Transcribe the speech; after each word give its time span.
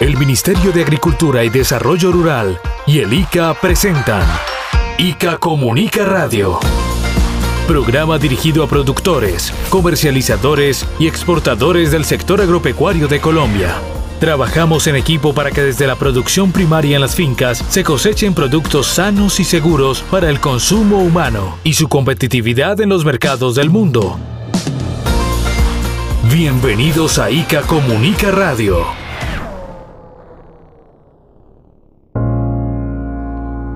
El 0.00 0.16
Ministerio 0.16 0.72
de 0.72 0.82
Agricultura 0.82 1.44
y 1.44 1.48
Desarrollo 1.48 2.10
Rural 2.10 2.60
y 2.86 2.98
el 2.98 3.12
ICA 3.12 3.54
presentan 3.54 4.26
ICA 4.98 5.38
Comunica 5.38 6.04
Radio. 6.04 6.58
Programa 7.68 8.18
dirigido 8.18 8.64
a 8.64 8.68
productores, 8.68 9.52
comercializadores 9.68 10.86
y 10.98 11.06
exportadores 11.06 11.92
del 11.92 12.04
sector 12.04 12.40
agropecuario 12.40 13.06
de 13.06 13.20
Colombia. 13.20 13.76
Trabajamos 14.18 14.86
en 14.88 14.96
equipo 14.96 15.34
para 15.34 15.52
que 15.52 15.62
desde 15.62 15.86
la 15.86 15.96
producción 15.96 16.52
primaria 16.52 16.96
en 16.96 17.00
las 17.00 17.14
fincas 17.14 17.64
se 17.68 17.84
cosechen 17.84 18.34
productos 18.34 18.88
sanos 18.88 19.38
y 19.40 19.44
seguros 19.44 20.02
para 20.10 20.30
el 20.30 20.40
consumo 20.40 20.98
humano 20.98 21.58
y 21.62 21.74
su 21.74 21.88
competitividad 21.88 22.80
en 22.80 22.88
los 22.88 23.04
mercados 23.04 23.54
del 23.54 23.70
mundo. 23.70 24.18
Bienvenidos 26.32 27.18
a 27.18 27.30
ICA 27.30 27.62
Comunica 27.62 28.30
Radio. 28.30 29.01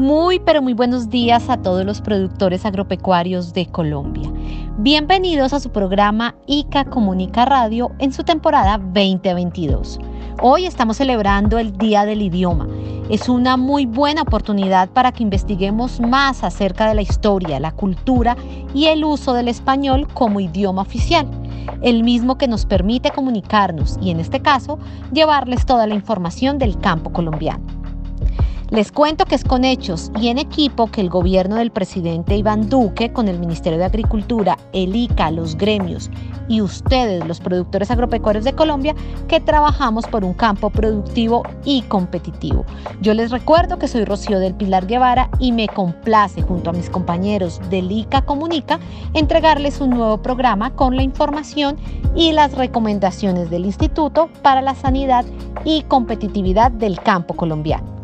Muy 0.06 0.38
pero 0.38 0.62
muy 0.62 0.73
buenos 0.73 1.10
días 1.10 1.51
a 1.51 1.56
todos 1.56 1.84
los 1.84 2.01
productores 2.01 2.64
agropecuarios 2.64 3.52
de 3.52 3.66
Colombia. 3.66 4.30
Bienvenidos 4.78 5.52
a 5.52 5.59
su 5.59 5.70
programa 5.70 6.37
ICA 6.47 6.84
Comunica 6.84 7.45
Radio 7.45 7.91
en 7.98 8.12
su 8.12 8.23
temporada 8.23 8.78
2022. 8.78 9.98
Hoy 10.41 10.64
estamos 10.64 10.98
celebrando 10.98 11.59
el 11.59 11.77
Día 11.77 12.05
del 12.05 12.23
Idioma. 12.23 12.69
Es 13.11 13.28
una 13.28 13.56
muy 13.56 13.84
buena 13.84 14.23
oportunidad 14.23 14.88
para 14.91 15.11
que 15.11 15.24
investiguemos 15.24 15.98
más 15.98 16.45
acerca 16.45 16.86
de 16.86 16.95
la 16.95 17.02
historia, 17.02 17.59
la 17.59 17.73
cultura 17.73 18.36
y 18.73 18.86
el 18.86 19.05
uso 19.05 19.33
del 19.33 19.48
español 19.48 20.06
como 20.14 20.38
idioma 20.38 20.83
oficial, 20.83 21.28
el 21.83 22.05
mismo 22.05 22.38
que 22.38 22.47
nos 22.47 22.64
permite 22.64 23.11
comunicarnos 23.11 23.98
y 24.00 24.11
en 24.12 24.20
este 24.20 24.41
caso 24.41 24.78
llevarles 25.12 25.66
toda 25.66 25.88
la 25.88 25.97
información 25.97 26.59
del 26.59 26.78
campo 26.78 27.12
colombiano. 27.12 27.75
Les 28.70 28.91
cuento 28.91 29.27
que 29.27 29.36
es 29.36 29.45
con 29.45 29.64
hechos 29.64 30.11
y 30.20 30.27
en 30.27 30.39
equipo 30.39 30.89
que 30.89 31.00
el 31.00 31.09
gobierno 31.09 31.55
del 31.55 31.70
presidente 31.70 32.34
Iván 32.34 32.69
Duque, 32.69 33.12
con 33.12 33.28
el 33.28 33.39
Ministerio 33.39 33.78
de 33.78 33.84
Agricultura, 33.84 34.58
el 34.73 34.97
ICA, 34.97 35.31
los 35.31 35.56
gremios 35.56 36.11
y 36.48 36.61
ustedes, 36.61 37.25
los 37.28 37.39
productores 37.39 37.92
agropecuarios 37.92 38.45
de 38.45 38.55
Colombia, 38.55 38.97
que 39.28 39.39
trabajamos 39.39 40.05
por 40.08 40.25
un 40.25 40.34
campo 40.34 40.70
productivo 40.70 41.45
y 41.64 41.83
competitivo. 41.83 42.64
Yo 43.00 43.14
les 43.14 43.31
recuerdo 43.31 43.78
que 43.78 43.86
soy 43.86 44.05
Rocío 44.05 44.41
del 44.41 44.56
Pilar 44.56 44.89
Guevara 44.89 45.30
y 45.39 45.53
me 45.53 45.69
complace, 45.69 46.42
junto 46.42 46.70
a 46.70 46.73
mis 46.73 46.91
compañeros 46.91 47.61
del 47.70 47.92
ICA 47.92 48.23
Comunica, 48.23 48.80
entregarles 49.14 49.80
un 49.80 49.91
nuevo 49.91 50.20
programa 50.23 50.75
con 50.75 50.97
la 50.97 51.05
información 51.05 51.77
y 52.17 52.33
las 52.33 52.53
recomendaciones 52.56 53.48
del 53.48 53.64
Instituto 53.64 54.28
para 54.42 54.61
la 54.61 54.75
Sanidad 54.75 55.25
y 55.64 55.83
Competitividad 55.83 56.73
del 56.73 56.98
Campo 56.98 57.34
Colombiano. 57.34 57.95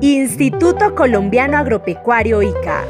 Instituto 0.00 0.94
Colombiano 0.94 1.56
Agropecuario 1.56 2.42
ICA. 2.42 2.84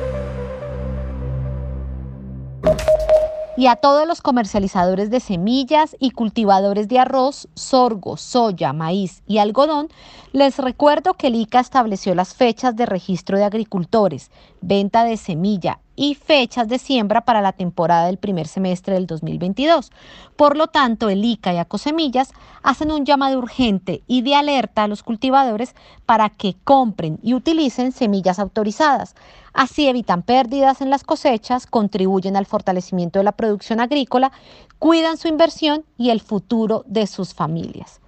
Y 3.56 3.68
a 3.68 3.76
todos 3.76 4.06
los 4.06 4.20
comercializadores 4.20 5.08
de 5.10 5.20
semillas 5.20 5.96
y 5.98 6.10
cultivadores 6.10 6.88
de 6.88 6.98
arroz, 6.98 7.48
sorgo, 7.54 8.16
soya, 8.16 8.72
maíz 8.72 9.22
y 9.26 9.38
algodón, 9.38 9.88
les 10.32 10.58
recuerdo 10.58 11.14
que 11.14 11.28
el 11.28 11.36
ICA 11.36 11.60
estableció 11.60 12.14
las 12.14 12.34
fechas 12.34 12.76
de 12.76 12.84
registro 12.84 13.38
de 13.38 13.44
agricultores, 13.44 14.30
venta 14.60 15.04
de 15.04 15.16
semilla 15.16 15.80
y 15.96 16.14
fechas 16.14 16.68
de 16.68 16.78
siembra 16.78 17.22
para 17.22 17.40
la 17.40 17.52
temporada 17.52 18.06
del 18.06 18.18
primer 18.18 18.46
semestre 18.46 18.94
del 18.94 19.06
2022. 19.06 19.90
Por 20.36 20.56
lo 20.56 20.68
tanto, 20.68 21.08
el 21.08 21.24
ICA 21.24 21.54
y 21.54 21.56
Acosemillas 21.56 22.32
hacen 22.62 22.92
un 22.92 23.04
llamado 23.04 23.38
urgente 23.38 24.02
y 24.06 24.22
de 24.22 24.34
alerta 24.34 24.84
a 24.84 24.88
los 24.88 25.02
cultivadores 25.02 25.74
para 26.04 26.28
que 26.28 26.54
compren 26.62 27.18
y 27.22 27.34
utilicen 27.34 27.92
semillas 27.92 28.38
autorizadas. 28.38 29.16
Así 29.54 29.88
evitan 29.88 30.22
pérdidas 30.22 30.82
en 30.82 30.90
las 30.90 31.02
cosechas, 31.02 31.66
contribuyen 31.66 32.36
al 32.36 32.44
fortalecimiento 32.44 33.18
de 33.18 33.24
la 33.24 33.32
producción 33.32 33.80
agrícola, 33.80 34.30
cuidan 34.78 35.16
su 35.16 35.28
inversión 35.28 35.84
y 35.96 36.10
el 36.10 36.20
futuro 36.20 36.84
de 36.86 37.06
sus 37.06 37.32
familias. 37.32 38.00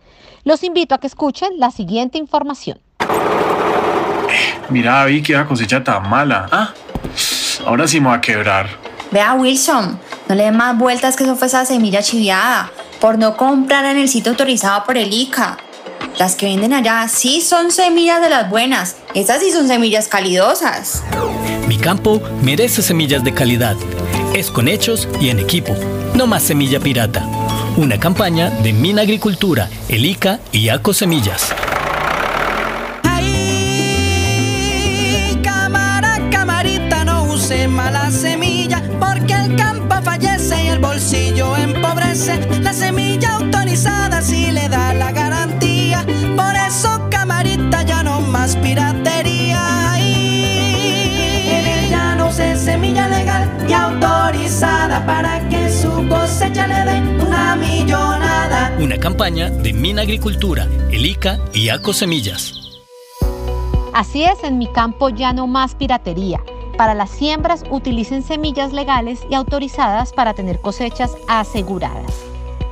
Los 0.44 0.62
invito 0.62 0.94
a 0.94 0.98
que 0.98 1.06
escuchen 1.06 1.58
la 1.58 1.70
siguiente 1.70 2.18
información. 2.18 2.80
Mira, 4.70 5.06
vi 5.06 5.22
que 5.22 5.32
la 5.32 5.46
cosecha 5.46 5.82
tan 5.82 6.08
mala. 6.10 6.46
Ah, 6.52 6.74
ahora 7.64 7.88
sí 7.88 8.00
me 8.00 8.08
va 8.08 8.14
a 8.14 8.20
quebrar. 8.20 8.68
Vea, 9.10 9.34
Wilson, 9.34 9.98
no 10.28 10.34
le 10.34 10.44
dé 10.44 10.52
más 10.52 10.76
vueltas 10.76 11.16
que 11.16 11.24
eso 11.24 11.36
fue 11.36 11.46
esa 11.46 11.64
semilla 11.64 12.02
chiviada 12.02 12.70
por 13.00 13.18
no 13.18 13.36
comprar 13.36 13.84
en 13.86 13.96
el 13.96 14.08
sitio 14.08 14.32
autorizado 14.32 14.84
por 14.84 14.98
el 14.98 15.12
ICA. 15.12 15.56
Las 16.18 16.34
que 16.34 16.46
venden 16.46 16.72
allá 16.72 17.06
sí 17.08 17.40
son 17.40 17.70
semillas 17.70 18.20
de 18.20 18.28
las 18.28 18.50
buenas. 18.50 18.96
Estas 19.14 19.40
sí 19.40 19.50
son 19.52 19.68
semillas 19.68 20.08
calidosas. 20.08 21.04
Mi 21.68 21.78
campo 21.78 22.20
merece 22.42 22.82
semillas 22.82 23.22
de 23.22 23.32
calidad. 23.32 23.76
Es 24.34 24.50
con 24.50 24.68
hechos 24.68 25.08
y 25.20 25.30
en 25.30 25.38
equipo. 25.38 25.76
No 26.14 26.26
más 26.26 26.42
semilla 26.42 26.80
pirata. 26.80 27.24
Una 27.76 28.00
campaña 28.00 28.50
de 28.50 28.72
Mina 28.72 29.02
Agricultura, 29.02 29.70
el 29.88 30.04
ICA 30.04 30.40
y 30.50 30.68
ACO 30.68 30.92
Semillas. 30.92 31.54
Mala 37.78 38.10
semilla 38.10 38.82
porque 38.98 39.34
el 39.34 39.54
campo 39.54 39.94
fallece 40.02 40.64
y 40.64 40.66
el 40.66 40.80
bolsillo 40.80 41.56
empobrece. 41.56 42.34
La 42.60 42.72
semilla 42.72 43.36
autorizada 43.36 44.20
sí 44.20 44.50
le 44.50 44.68
da 44.68 44.92
la 44.94 45.12
garantía. 45.12 46.04
Por 46.36 46.54
eso, 46.68 46.90
camarita, 47.08 47.82
ya 47.84 48.02
no 48.02 48.20
más 48.20 48.56
piratería. 48.56 49.62
En 51.56 51.64
ella 51.78 52.16
no 52.16 52.32
se 52.32 52.56
semilla 52.56 53.06
legal 53.08 53.48
y 53.68 53.72
autorizada 53.72 55.06
para 55.06 55.48
que 55.48 55.70
su 55.70 55.92
cosecha 56.08 56.66
le 56.66 56.80
dé 56.90 57.24
una 57.24 57.54
millonada. 57.54 58.72
Una 58.80 58.98
campaña 58.98 59.50
de 59.50 59.72
Mina 59.72 60.02
Agricultura, 60.02 60.66
el 60.90 61.06
ICA 61.06 61.38
y 61.52 61.68
ACO 61.68 61.92
Semillas. 61.92 62.54
Así 63.94 64.24
es, 64.24 64.42
en 64.42 64.58
mi 64.58 64.66
campo 64.66 65.10
ya 65.10 65.32
no 65.32 65.46
más 65.46 65.76
piratería. 65.76 66.40
Para 66.78 66.94
las 66.94 67.10
siembras 67.10 67.64
utilicen 67.72 68.22
semillas 68.22 68.72
legales 68.72 69.18
y 69.28 69.34
autorizadas 69.34 70.12
para 70.12 70.32
tener 70.32 70.60
cosechas 70.60 71.16
aseguradas. 71.26 72.12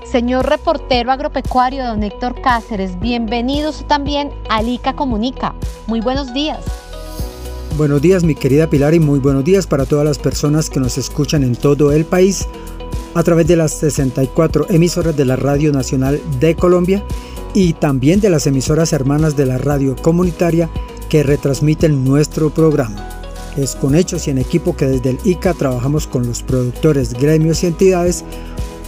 Señor 0.04 0.48
reportero 0.48 1.10
agropecuario 1.10 1.84
don 1.84 2.04
Héctor 2.04 2.40
Cáceres, 2.40 3.00
bienvenidos 3.00 3.84
también 3.88 4.30
a 4.48 4.62
ICA 4.62 4.94
Comunica. 4.94 5.56
Muy 5.88 6.00
buenos 6.00 6.32
días. 6.32 6.60
Buenos 7.76 8.00
días 8.00 8.22
mi 8.22 8.36
querida 8.36 8.70
Pilar 8.70 8.94
y 8.94 9.00
muy 9.00 9.18
buenos 9.18 9.42
días 9.42 9.66
para 9.66 9.86
todas 9.86 10.04
las 10.04 10.20
personas 10.20 10.70
que 10.70 10.78
nos 10.78 10.98
escuchan 10.98 11.42
en 11.42 11.56
todo 11.56 11.90
el 11.90 12.04
país 12.04 12.46
a 13.14 13.24
través 13.24 13.48
de 13.48 13.56
las 13.56 13.72
64 13.72 14.66
emisoras 14.68 15.16
de 15.16 15.24
la 15.24 15.34
Radio 15.34 15.72
Nacional 15.72 16.20
de 16.38 16.54
Colombia 16.54 17.02
y 17.54 17.72
también 17.72 18.20
de 18.20 18.30
las 18.30 18.46
emisoras 18.46 18.92
hermanas 18.92 19.36
de 19.36 19.46
la 19.46 19.58
radio 19.58 19.96
comunitaria 19.96 20.70
que 21.08 21.24
retransmiten 21.24 22.04
nuestro 22.04 22.50
programa. 22.50 23.15
Es 23.56 23.74
con 23.74 23.94
hechos 23.94 24.26
y 24.26 24.30
en 24.30 24.38
equipo 24.38 24.76
que 24.76 24.86
desde 24.86 25.10
el 25.10 25.18
ICA 25.24 25.54
trabajamos 25.54 26.06
con 26.06 26.26
los 26.26 26.42
productores, 26.42 27.14
gremios 27.14 27.62
y 27.62 27.66
entidades 27.66 28.24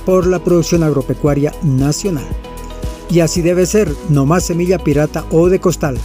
por 0.05 0.27
la 0.27 0.43
producción 0.43 0.83
agropecuaria 0.83 1.53
nacional. 1.63 2.27
Y 3.11 3.21
así 3.21 3.41
debe 3.41 3.67
ser, 3.67 3.91
no 4.11 4.27
más 4.27 4.45
semilla 4.45 4.79
pirata 4.79 5.25
o 5.31 5.49
de 5.49 5.61
costal. 5.61 5.99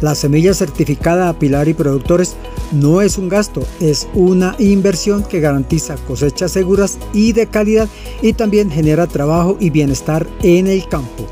La 0.00 0.14
semilla 0.14 0.52
certificada 0.52 1.28
a 1.28 1.38
Pilar 1.38 1.68
y 1.68 1.74
productores 1.74 2.36
no 2.72 3.00
es 3.00 3.16
un 3.16 3.28
gasto, 3.28 3.62
es 3.80 4.08
una 4.14 4.54
inversión 4.58 5.22
que 5.22 5.40
garantiza 5.40 5.96
cosechas 6.06 6.52
seguras 6.52 6.98
y 7.14 7.32
de 7.32 7.46
calidad 7.46 7.88
y 8.20 8.34
también 8.34 8.70
genera 8.70 9.06
trabajo 9.06 9.56
y 9.58 9.70
bienestar 9.70 10.26
en 10.42 10.66
el 10.66 10.86
campo. 10.88 11.24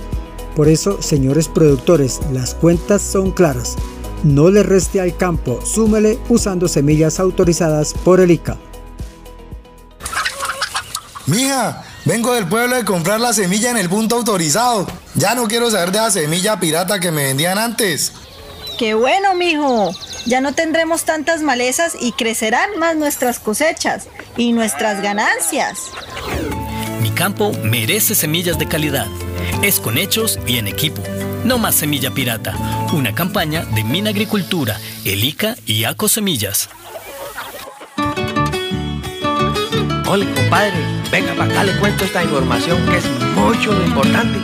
Por 0.56 0.68
eso, 0.68 1.02
señores 1.02 1.48
productores, 1.48 2.20
las 2.32 2.54
cuentas 2.54 3.02
son 3.02 3.32
claras. 3.32 3.76
No 4.24 4.48
le 4.48 4.62
reste 4.62 5.02
al 5.02 5.14
campo, 5.18 5.60
súmele 5.66 6.18
usando 6.30 6.66
semillas 6.66 7.20
autorizadas 7.20 7.92
por 7.92 8.20
el 8.20 8.30
ICA. 8.30 8.56
Mija, 11.26 11.84
vengo 12.06 12.32
del 12.32 12.48
pueblo 12.48 12.74
de 12.74 12.86
comprar 12.86 13.20
la 13.20 13.34
semilla 13.34 13.70
en 13.70 13.76
el 13.76 13.90
punto 13.90 14.16
autorizado. 14.16 14.86
Ya 15.14 15.34
no 15.34 15.46
quiero 15.46 15.70
saber 15.70 15.92
de 15.92 15.98
la 15.98 16.10
semilla 16.10 16.58
pirata 16.58 17.00
que 17.00 17.10
me 17.10 17.24
vendían 17.24 17.58
antes. 17.58 18.12
Qué 18.78 18.94
bueno, 18.94 19.34
mijo. 19.34 19.90
Ya 20.24 20.40
no 20.40 20.54
tendremos 20.54 21.04
tantas 21.04 21.42
malezas 21.42 21.94
y 22.00 22.12
crecerán 22.12 22.78
más 22.78 22.96
nuestras 22.96 23.38
cosechas 23.38 24.08
y 24.38 24.54
nuestras 24.54 25.02
ganancias. 25.02 25.78
Mi 27.02 27.10
campo 27.10 27.52
merece 27.62 28.14
semillas 28.14 28.58
de 28.58 28.68
calidad. 28.68 29.06
Es 29.62 29.80
con 29.80 29.98
hechos 29.98 30.38
y 30.46 30.56
en 30.56 30.66
equipo. 30.66 31.02
No 31.44 31.58
más 31.58 31.74
semilla 31.74 32.10
pirata. 32.10 32.54
Una 32.92 33.14
campaña 33.14 33.64
de 33.66 33.84
Mina 33.84 34.10
Agricultura, 34.10 34.78
el 35.04 35.22
ICA 35.24 35.56
y 35.66 35.84
ACO 35.84 36.08
Semillas. 36.08 36.70
Hola, 40.06 40.26
compadre. 40.34 40.72
Venga, 41.10 41.34
para 41.34 41.50
acá 41.50 41.64
le 41.64 41.78
cuento 41.78 42.04
esta 42.04 42.24
información 42.24 42.78
que 42.86 42.96
es 42.96 43.04
mucho 43.34 43.72
importante. 43.84 44.38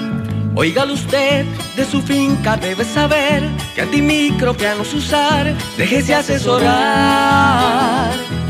Óigalo 0.55 0.93
usted, 0.93 1.47
de 1.75 1.85
su 1.87 2.03
finca 2.03 2.57
debe 2.57 2.85
saber 2.85 3.49
que 3.75 3.81
antimicrobianos 3.83 4.93
usar, 4.93 5.55
déjese 5.79 6.15
asesorar. 6.15 7.90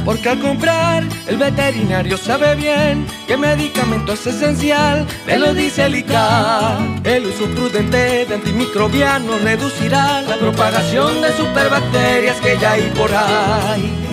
Porque 0.04 0.30
al 0.30 0.40
comprar, 0.40 1.04
el 1.28 1.36
veterinario 1.36 2.16
sabe 2.16 2.54
bien 2.54 3.06
que 3.26 3.36
medicamento 3.36 4.14
es 4.14 4.26
esencial, 4.26 5.06
me 5.26 5.38
lo 5.38 5.52
dice 5.54 5.84
el 5.86 5.96
ICA. 5.96 6.78
El 7.04 7.26
uso 7.26 7.46
prudente 7.46 8.26
de 8.26 8.34
antimicrobianos 8.34 9.42
reducirá 9.42 10.22
la 10.22 10.36
propagación 10.36 11.20
de 11.20 11.32
superbacterias 11.36 12.40
que 12.40 12.58
ya 12.58 12.72
hay 12.72 12.90
por 12.96 13.10
ahí. 13.14 14.10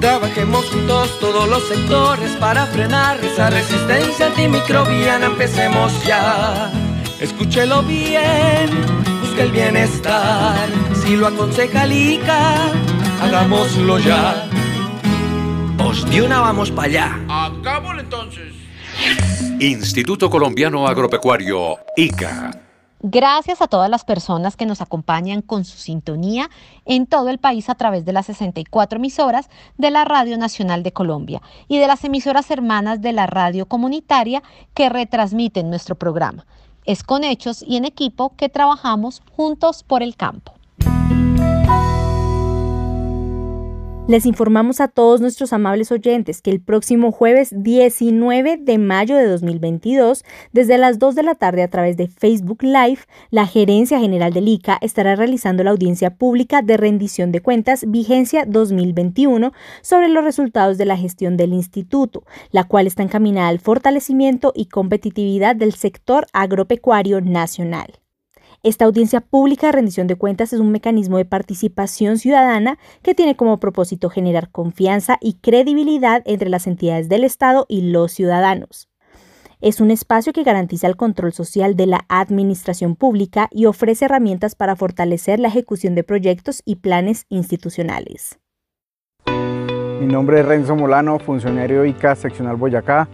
Trabajemos 0.00 0.66
juntos 0.66 1.18
todos 1.20 1.48
los 1.48 1.66
sectores 1.68 2.30
para 2.32 2.66
frenar 2.66 3.18
esa 3.24 3.50
resistencia 3.50 4.26
antimicrobiana. 4.26 5.26
Empecemos 5.26 5.92
ya. 6.04 6.70
Escúchelo 7.20 7.82
bien, 7.82 8.70
busque 9.20 9.42
el 9.42 9.52
bienestar. 9.52 10.68
Si 11.02 11.16
lo 11.16 11.26
aconseja 11.26 11.84
el 11.84 11.92
ICA, 11.92 12.72
hagámoslo 13.22 13.98
ya. 13.98 14.45
Os 15.86 16.04
de 16.10 16.20
una 16.20 16.40
vamos 16.40 16.72
para 16.72 16.88
allá. 16.88 17.20
Hagámoslo 17.28 18.00
entonces. 18.00 18.52
Instituto 19.60 20.28
Colombiano 20.28 20.88
Agropecuario, 20.88 21.78
ICA. 21.96 22.50
Gracias 23.02 23.62
a 23.62 23.68
todas 23.68 23.88
las 23.88 24.04
personas 24.04 24.56
que 24.56 24.66
nos 24.66 24.80
acompañan 24.80 25.42
con 25.42 25.64
su 25.64 25.78
sintonía 25.78 26.50
en 26.86 27.06
todo 27.06 27.28
el 27.28 27.38
país 27.38 27.68
a 27.68 27.76
través 27.76 28.04
de 28.04 28.12
las 28.12 28.26
64 28.26 28.98
emisoras 28.98 29.48
de 29.78 29.92
la 29.92 30.04
Radio 30.04 30.36
Nacional 30.38 30.82
de 30.82 30.90
Colombia 30.90 31.40
y 31.68 31.78
de 31.78 31.86
las 31.86 32.02
emisoras 32.02 32.50
hermanas 32.50 33.00
de 33.00 33.12
la 33.12 33.28
radio 33.28 33.66
comunitaria 33.66 34.42
que 34.74 34.88
retransmiten 34.88 35.70
nuestro 35.70 35.94
programa. 35.94 36.46
Es 36.84 37.04
con 37.04 37.22
hechos 37.22 37.62
y 37.64 37.76
en 37.76 37.84
equipo 37.84 38.34
que 38.36 38.48
trabajamos 38.48 39.22
juntos 39.36 39.84
por 39.84 40.02
el 40.02 40.16
campo. 40.16 40.56
Les 44.08 44.24
informamos 44.24 44.80
a 44.80 44.86
todos 44.86 45.20
nuestros 45.20 45.52
amables 45.52 45.90
oyentes 45.90 46.40
que 46.40 46.52
el 46.52 46.60
próximo 46.60 47.10
jueves 47.10 47.52
19 47.52 48.56
de 48.56 48.78
mayo 48.78 49.16
de 49.16 49.26
2022, 49.26 50.24
desde 50.52 50.78
las 50.78 51.00
2 51.00 51.16
de 51.16 51.24
la 51.24 51.34
tarde 51.34 51.64
a 51.64 51.68
través 51.68 51.96
de 51.96 52.06
Facebook 52.06 52.62
Live, 52.62 53.00
la 53.30 53.48
Gerencia 53.48 53.98
General 53.98 54.32
del 54.32 54.46
ICA 54.46 54.78
estará 54.80 55.16
realizando 55.16 55.64
la 55.64 55.72
audiencia 55.72 56.14
pública 56.14 56.62
de 56.62 56.76
rendición 56.76 57.32
de 57.32 57.40
cuentas 57.40 57.84
vigencia 57.88 58.44
2021 58.46 59.52
sobre 59.82 60.08
los 60.08 60.22
resultados 60.22 60.78
de 60.78 60.84
la 60.84 60.96
gestión 60.96 61.36
del 61.36 61.52
instituto, 61.52 62.22
la 62.52 62.62
cual 62.62 62.86
está 62.86 63.02
encaminada 63.02 63.48
al 63.48 63.58
fortalecimiento 63.58 64.52
y 64.54 64.66
competitividad 64.66 65.56
del 65.56 65.74
sector 65.74 66.28
agropecuario 66.32 67.20
nacional. 67.20 68.05
Esta 68.66 68.84
audiencia 68.84 69.20
pública 69.20 69.68
de 69.68 69.74
rendición 69.74 70.08
de 70.08 70.16
cuentas 70.16 70.52
es 70.52 70.58
un 70.58 70.72
mecanismo 70.72 71.18
de 71.18 71.24
participación 71.24 72.18
ciudadana 72.18 72.80
que 73.00 73.14
tiene 73.14 73.36
como 73.36 73.60
propósito 73.60 74.10
generar 74.10 74.50
confianza 74.50 75.18
y 75.20 75.34
credibilidad 75.34 76.20
entre 76.24 76.50
las 76.50 76.66
entidades 76.66 77.08
del 77.08 77.22
Estado 77.22 77.66
y 77.68 77.92
los 77.92 78.10
ciudadanos. 78.10 78.88
Es 79.60 79.80
un 79.80 79.92
espacio 79.92 80.32
que 80.32 80.42
garantiza 80.42 80.88
el 80.88 80.96
control 80.96 81.32
social 81.32 81.76
de 81.76 81.86
la 81.86 82.06
administración 82.08 82.96
pública 82.96 83.48
y 83.52 83.66
ofrece 83.66 84.06
herramientas 84.06 84.56
para 84.56 84.74
fortalecer 84.74 85.38
la 85.38 85.46
ejecución 85.46 85.94
de 85.94 86.02
proyectos 86.02 86.62
y 86.64 86.74
planes 86.74 87.26
institucionales. 87.28 88.40
Mi 89.26 90.06
nombre 90.08 90.40
es 90.40 90.44
Renzo 90.44 90.74
Molano, 90.74 91.20
funcionario 91.20 91.84
ICA 91.84 92.16
seccional 92.16 92.56
Boyacá. 92.56 93.08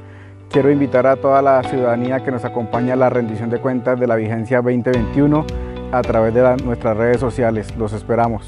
Quiero 0.53 0.71
invitar 0.71 1.07
a 1.07 1.17
toda 1.17 1.41
la 1.41 1.63
ciudadanía 1.63 2.23
que 2.23 2.31
nos 2.31 2.45
acompaña 2.45 2.93
a 2.93 2.97
la 2.97 3.09
rendición 3.09 3.49
de 3.49 3.59
cuentas 3.59 3.99
de 3.99 4.07
la 4.07 4.17
vigencia 4.17 4.59
2021 4.59 5.47
a 5.91 6.03
través 6.03 6.35
de 6.35 6.57
nuestras 6.63 6.95
redes 6.95 7.21
sociales. 7.21 7.75
Los 7.79 7.95
esperamos. 7.95 8.47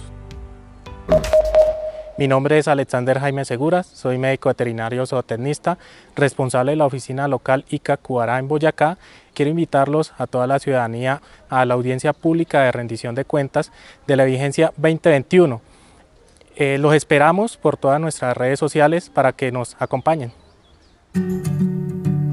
Mi 2.19 2.29
nombre 2.29 2.59
es 2.59 2.69
Alexander 2.69 3.19
Jaime 3.19 3.47
Seguras, 3.47 3.87
soy 3.87 4.19
médico 4.19 4.51
veterinario 4.51 5.07
zootecnista, 5.07 5.79
responsable 6.15 6.73
de 6.73 6.77
la 6.77 6.85
oficina 6.85 7.27
local 7.27 7.65
ICA 7.71 7.97
Cuará 7.97 8.39
en 8.39 8.49
Boyacá. 8.49 8.99
Quiero 9.33 9.51
invitarlos 9.51 10.13
a 10.19 10.27
toda 10.27 10.47
la 10.47 10.59
ciudadanía 10.59 11.23
a 11.49 11.65
la 11.65 11.73
audiencia 11.73 12.13
pública 12.13 12.65
de 12.65 12.73
rendición 12.73 13.15
de 13.15 13.25
cuentas 13.25 13.73
de 14.07 14.17
la 14.17 14.25
vigencia 14.25 14.75
2021. 14.77 15.63
Eh, 16.57 16.77
los 16.79 16.95
esperamos 16.95 17.57
por 17.57 17.79
todas 17.79 17.99
nuestras 17.99 18.37
redes 18.37 18.59
sociales 18.59 19.09
para 19.09 19.33
que 19.33 19.51
nos 19.51 19.75
acompañen. 19.81 20.33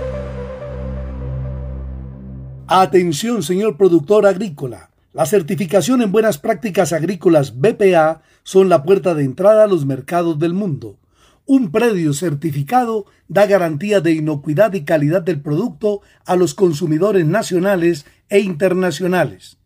Atención, 2.67 3.44
señor 3.44 3.77
productor 3.77 4.25
agrícola. 4.25 4.89
La 5.13 5.27
certificación 5.27 6.01
en 6.01 6.11
buenas 6.11 6.39
prácticas 6.39 6.91
agrícolas 6.91 7.59
BPA 7.59 8.23
son 8.41 8.67
la 8.67 8.83
puerta 8.83 9.13
de 9.13 9.25
entrada 9.25 9.65
a 9.65 9.67
los 9.67 9.85
mercados 9.85 10.39
del 10.39 10.56
mundo. 10.56 10.97
Un 11.45 11.72
predio 11.72 12.13
certificado 12.13 13.06
da 13.28 13.45
garantía 13.45 14.00
de 14.00 14.13
inocuidad 14.13 14.72
y 14.74 14.86
calidad 14.86 15.22
del 15.22 15.42
producto 15.42 16.01
a 16.25 16.38
los 16.38 16.54
consumidores 16.54 17.25
nacionales 17.25 18.06
e 18.30 18.40
internacionales. 18.40 19.57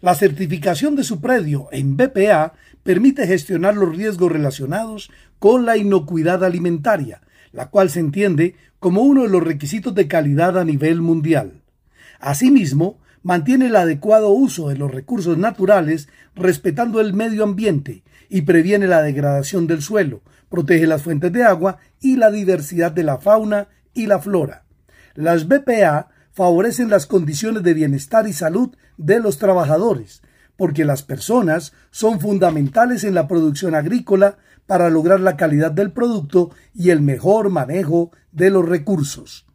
La 0.00 0.14
certificación 0.14 0.96
de 0.96 1.04
su 1.04 1.20
predio 1.20 1.68
en 1.72 1.98
BPA 1.98 2.54
permite 2.82 3.26
gestionar 3.26 3.76
los 3.76 3.94
riesgos 3.94 4.32
relacionados 4.32 5.10
con 5.38 5.66
la 5.66 5.76
inocuidad 5.76 6.42
alimentaria, 6.42 7.20
la 7.52 7.68
cual 7.68 7.90
se 7.90 8.00
entiende 8.00 8.54
como 8.78 9.02
uno 9.02 9.24
de 9.24 9.28
los 9.28 9.42
requisitos 9.42 9.94
de 9.94 10.08
calidad 10.08 10.58
a 10.58 10.64
nivel 10.64 11.02
mundial. 11.02 11.60
Asimismo, 12.18 12.98
mantiene 13.22 13.66
el 13.66 13.76
adecuado 13.76 14.30
uso 14.30 14.70
de 14.70 14.78
los 14.78 14.90
recursos 14.90 15.36
naturales 15.36 16.08
respetando 16.34 17.00
el 17.00 17.12
medio 17.12 17.44
ambiente 17.44 18.04
y 18.30 18.42
previene 18.42 18.86
la 18.86 19.02
degradación 19.02 19.66
del 19.66 19.82
suelo, 19.82 20.22
protege 20.48 20.86
las 20.86 21.02
fuentes 21.02 21.32
de 21.32 21.44
agua 21.44 21.78
y 22.00 22.16
la 22.16 22.30
diversidad 22.30 22.92
de 22.92 23.02
la 23.02 23.18
fauna 23.18 23.68
y 23.94 24.06
la 24.06 24.18
flora. 24.18 24.64
Las 25.14 25.48
BPA 25.48 26.08
favorecen 26.32 26.90
las 26.90 27.06
condiciones 27.06 27.62
de 27.62 27.74
bienestar 27.74 28.28
y 28.28 28.32
salud 28.32 28.76
de 28.98 29.20
los 29.20 29.38
trabajadores, 29.38 30.22
porque 30.56 30.84
las 30.84 31.02
personas 31.02 31.72
son 31.90 32.20
fundamentales 32.20 33.04
en 33.04 33.14
la 33.14 33.26
producción 33.26 33.74
agrícola 33.74 34.38
para 34.66 34.90
lograr 34.90 35.20
la 35.20 35.36
calidad 35.36 35.70
del 35.70 35.92
producto 35.92 36.50
y 36.74 36.90
el 36.90 37.00
mejor 37.00 37.50
manejo 37.50 38.10
de 38.32 38.50
los 38.50 38.68
recursos. 38.68 39.46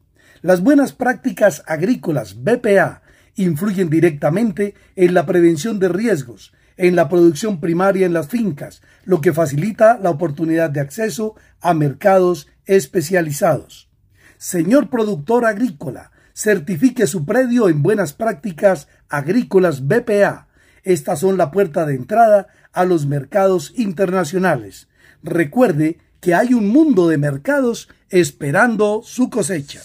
Las 0.41 0.61
buenas 0.61 0.93
prácticas 0.93 1.63
agrícolas 1.67 2.43
BPA 2.43 3.03
influyen 3.35 3.89
directamente 3.89 4.73
en 4.95 5.13
la 5.13 5.25
prevención 5.25 5.79
de 5.79 5.89
riesgos, 5.89 6.53
en 6.81 6.95
la 6.95 7.07
producción 7.09 7.59
primaria 7.59 8.07
en 8.07 8.13
las 8.13 8.27
fincas, 8.27 8.81
lo 9.05 9.21
que 9.21 9.33
facilita 9.33 9.99
la 10.01 10.09
oportunidad 10.09 10.71
de 10.71 10.79
acceso 10.79 11.35
a 11.61 11.75
mercados 11.75 12.47
especializados. 12.65 13.91
Señor 14.39 14.89
productor 14.89 15.45
agrícola, 15.45 16.11
certifique 16.33 17.05
su 17.05 17.23
predio 17.23 17.69
en 17.69 17.83
buenas 17.83 18.13
prácticas 18.13 18.87
agrícolas 19.09 19.87
BPA. 19.87 20.47
Estas 20.81 21.19
son 21.19 21.37
la 21.37 21.51
puerta 21.51 21.85
de 21.85 21.93
entrada 21.93 22.47
a 22.73 22.83
los 22.83 23.05
mercados 23.05 23.73
internacionales. 23.75 24.87
Recuerde 25.21 25.99
que 26.19 26.33
hay 26.33 26.55
un 26.55 26.67
mundo 26.67 27.07
de 27.07 27.19
mercados 27.19 27.89
esperando 28.09 29.01
su 29.03 29.29
cosecha. 29.29 29.81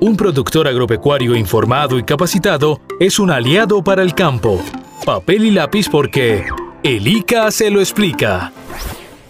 Un 0.00 0.16
productor 0.16 0.66
agropecuario 0.66 1.36
informado 1.36 2.00
y 2.00 2.02
capacitado 2.02 2.80
es 2.98 3.20
un 3.20 3.30
aliado 3.30 3.84
para 3.84 4.02
el 4.02 4.12
campo. 4.12 4.60
Papel 5.04 5.44
y 5.44 5.50
lápiz 5.50 5.88
porque 5.88 6.44
el 6.82 7.06
ICA 7.06 7.50
se 7.50 7.70
lo 7.70 7.80
explica. 7.80 8.52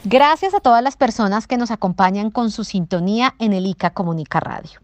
Gracias 0.05 0.55
a 0.55 0.61
todas 0.61 0.83
las 0.83 0.97
personas 0.97 1.47
que 1.47 1.57
nos 1.57 1.71
acompañan 1.71 2.31
con 2.31 2.51
su 2.51 2.65
sintonía 2.65 3.35
en 3.39 3.53
el 3.53 3.67
ICA 3.67 3.91
Comunica 3.91 4.41
Radio. 4.41 4.81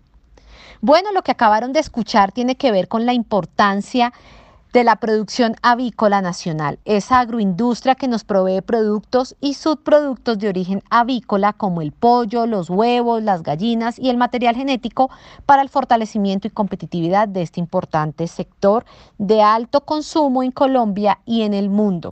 Bueno, 0.80 1.12
lo 1.12 1.22
que 1.22 1.30
acabaron 1.30 1.72
de 1.72 1.80
escuchar 1.80 2.32
tiene 2.32 2.56
que 2.56 2.72
ver 2.72 2.88
con 2.88 3.06
la 3.06 3.12
importancia 3.12 4.12
de 4.72 4.84
la 4.84 4.96
producción 4.96 5.56
avícola 5.62 6.22
nacional, 6.22 6.78
esa 6.84 7.20
agroindustria 7.20 7.94
que 7.94 8.08
nos 8.08 8.24
provee 8.24 8.62
productos 8.62 9.36
y 9.40 9.54
subproductos 9.54 10.38
de 10.38 10.48
origen 10.48 10.82
avícola 10.90 11.52
como 11.52 11.82
el 11.82 11.92
pollo, 11.92 12.46
los 12.46 12.70
huevos, 12.70 13.22
las 13.22 13.42
gallinas 13.42 13.98
y 13.98 14.08
el 14.10 14.16
material 14.16 14.56
genético 14.56 15.10
para 15.46 15.62
el 15.62 15.68
fortalecimiento 15.68 16.48
y 16.48 16.50
competitividad 16.50 17.28
de 17.28 17.42
este 17.42 17.60
importante 17.60 18.26
sector 18.26 18.84
de 19.18 19.42
alto 19.42 19.82
consumo 19.82 20.42
en 20.42 20.52
Colombia 20.52 21.20
y 21.26 21.42
en 21.42 21.54
el 21.54 21.68
mundo. 21.68 22.10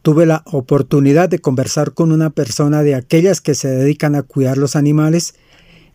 tuve 0.02 0.26
la 0.26 0.42
oportunidad 0.44 1.30
de 1.30 1.38
conversar 1.38 1.94
con 1.94 2.12
una 2.12 2.28
persona 2.28 2.82
de 2.82 2.94
aquellas 2.94 3.40
que 3.40 3.54
se 3.54 3.68
dedican 3.68 4.14
a 4.14 4.24
cuidar 4.24 4.58
los 4.58 4.76
animales 4.76 5.32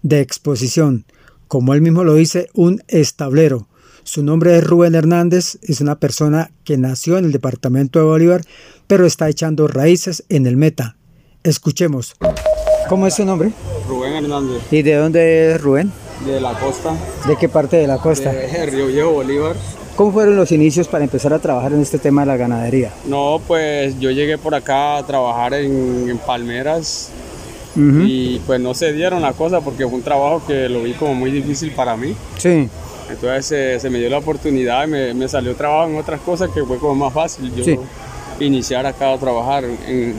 de 0.02 0.22
exposición. 0.22 1.06
Como 1.48 1.75
él 1.75 1.84
mismo 1.84 2.04
lo 2.04 2.16
dice, 2.16 2.50
un 2.56 2.82
establero. 2.88 3.68
Su 4.02 4.24
nombre 4.24 4.58
es 4.58 4.64
Rubén 4.64 4.96
Hernández, 4.96 5.60
es 5.62 5.82
una 5.82 6.00
persona 6.00 6.50
que 6.64 6.80
nació 6.80 7.20
en 7.20 7.25
el 7.25 7.32
departamento 7.32 8.00
de 8.00 8.06
Bolívar, 8.06 8.42
pero 8.88 9.06
está 9.06 9.30
echando 9.30 9.68
raíces 9.68 10.25
en 10.30 10.48
el 10.48 10.58
Meta. 10.58 10.98
Escuchemos. 11.44 12.16
¿Cómo 12.89 13.08
es 13.08 13.15
su 13.15 13.25
nombre? 13.25 13.51
Rubén 13.88 14.13
Hernández. 14.13 14.62
¿Y 14.72 14.82
de 14.82 14.96
dónde 14.96 15.51
es 15.54 15.62
Rubén? 15.62 15.92
De 16.25 16.39
la 16.39 16.54
costa. 16.54 16.94
¿De 17.27 17.36
qué 17.36 17.50
parte 17.50 17.77
de 17.77 17.88
la 17.88 17.98
costa? 17.98 18.32
De 18.32 18.65
Río 18.68 18.88
Viejo 18.88 19.12
Bolívar. 19.12 19.56
¿Cómo 19.96 20.12
fueron 20.12 20.36
los 20.36 20.51
inicios 20.51 20.88
para 20.88 21.04
empezar 21.04 21.34
a 21.34 21.39
trabajar 21.39 21.72
en 21.74 21.82
este 21.82 21.98
tema 22.00 22.22
de 22.22 22.27
la 22.27 22.38
ganadería? 22.38 22.92
No, 23.06 23.39
pues 23.48 23.98
yo 24.00 24.12
llegué 24.12 24.38
por 24.38 24.54
acá 24.54 24.98
a 24.98 25.06
trabajar 25.06 25.54
en, 25.54 26.10
en 26.10 26.18
Palmeras 26.18 27.10
y 27.77 28.39
pues 28.39 28.62
no 28.62 28.74
se 28.74 28.94
dieron 28.94 29.22
la 29.22 29.34
cosa 29.34 29.60
porque 29.60 29.84
fue 29.86 29.96
un 29.96 30.01
trabajo 30.01 30.42
que 30.48 30.70
lo 30.70 30.84
vi 30.84 30.94
como 30.94 31.13
muy 31.13 31.30
difícil 31.32 31.72
para 31.72 31.98
mí. 31.98 32.15
Sí. 32.38 32.70
Entonces 33.10 33.51
eh, 33.51 33.80
se 33.80 33.89
me 33.89 34.00
dio 34.00 34.10
la 34.10 34.18
oportunidad 34.20 34.86
y 34.88 34.92
me, 34.92 35.13
me, 35.13 35.27
salió 35.27 35.56
trabajo 35.56 35.89
en 35.89 35.98
otras 35.98 36.22
cosas 36.22 36.50
que 36.51 36.63
fue 36.63 36.77
como 36.77 36.96
más 36.96 37.13
fácil 37.13 37.54
yo 37.54 37.63
Sí. 37.65 37.77
iniciar 38.39 38.86
acá 38.86 39.12
a 39.13 39.18
trabajar 39.18 39.63
en, 39.65 40.13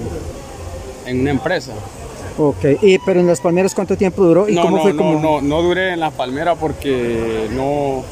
en 1.06 1.20
una 1.22 1.30
empresa. 1.30 1.72
Ok, 2.38 2.64
y, 2.82 2.98
pero 2.98 3.20
en 3.20 3.26
las 3.26 3.40
palmeras 3.40 3.74
¿cuánto 3.74 3.96
tiempo 3.96 4.24
duró? 4.24 4.48
¿Y 4.48 4.54
no, 4.54 4.62
cómo 4.62 4.76
no, 4.76 4.82
fue 4.82 4.92
no, 4.92 4.98
como... 4.98 5.20
no, 5.20 5.40
no 5.40 5.62
duré 5.62 5.92
en 5.94 6.00
las 6.00 6.12
palmeras 6.12 6.56
porque 6.60 7.48
no, 7.52 8.02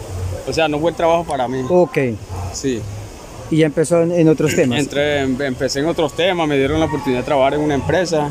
o 0.49 0.52
sea, 0.52 0.68
no 0.68 0.78
fue 0.78 0.90
el 0.90 0.97
trabajo 0.97 1.25
para 1.25 1.47
mí. 1.49 1.62
Ok, 1.68 1.99
Sí. 2.52 2.80
y 3.50 3.56
ya 3.59 3.66
empezó 3.66 4.02
en, 4.02 4.12
en 4.12 4.28
otros 4.28 4.54
temas. 4.54 4.78
Entré, 4.78 5.21
em- 5.21 5.40
empecé 5.42 5.80
en 5.80 5.87
otros 5.87 6.14
temas, 6.14 6.47
me 6.49 6.56
dieron 6.56 6.80
la 6.80 6.87
oportunidad 6.87 7.21
de 7.21 7.25
trabajar 7.26 7.54
en 7.54 7.61
una 7.61 7.75
empresa 7.75 8.30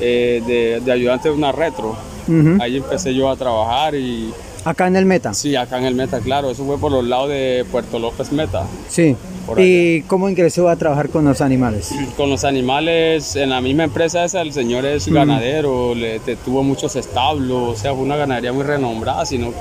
eh, 0.00 0.42
de, 0.46 0.80
de 0.84 0.92
ayudante 0.92 1.28
de 1.28 1.34
una 1.34 1.52
retro. 1.52 1.96
Ujú. 2.28 2.60
Ahí 2.60 2.76
empecé 2.76 3.14
yo 3.14 3.30
a 3.30 3.36
trabajar 3.36 3.94
y 3.94 4.32
Acá 4.68 4.86
en 4.86 4.96
el 4.96 5.06
Meta. 5.06 5.32
sí, 5.34 5.56
acá 5.56 5.78
en 5.78 5.84
el 5.84 5.94
Meta, 5.94 6.20
claro, 6.20 6.50
eso 6.50 6.64
fue 6.64 6.78
por 6.78 6.92
los 6.92 7.04
lados 7.04 7.28
de 7.30 7.64
Puerto 7.70 7.98
López 7.98 8.32
Meta. 8.32 8.64
Sí. 8.88 9.16
¿Y 9.56 10.02
cómo 10.02 10.28
ingresó 10.28 10.68
a 10.68 10.76
trabajar 10.76 11.08
con 11.08 11.24
los 11.24 11.40
animales? 11.40 11.90
Con 12.18 12.28
los 12.28 12.44
animales, 12.44 13.34
en 13.36 13.48
la 13.48 13.62
misma 13.62 13.84
empresa 13.84 14.24
esa, 14.24 14.42
el 14.42 14.52
señor 14.52 14.84
es 14.84 15.08
Mm. 15.08 15.14
ganadero, 15.14 15.94
le, 15.94 16.20
te- 16.20 16.36
tuvo 16.36 16.62
muchos 16.62 16.96
establos, 16.96 17.76
o 17.78 17.80
sea, 17.80 17.94
fue 17.94 18.02
una 18.02 18.16
ganadería 18.16 18.52
muy 18.52 18.62
renombrada, 18.64 19.24
sino 19.24 19.52
que 19.52 19.56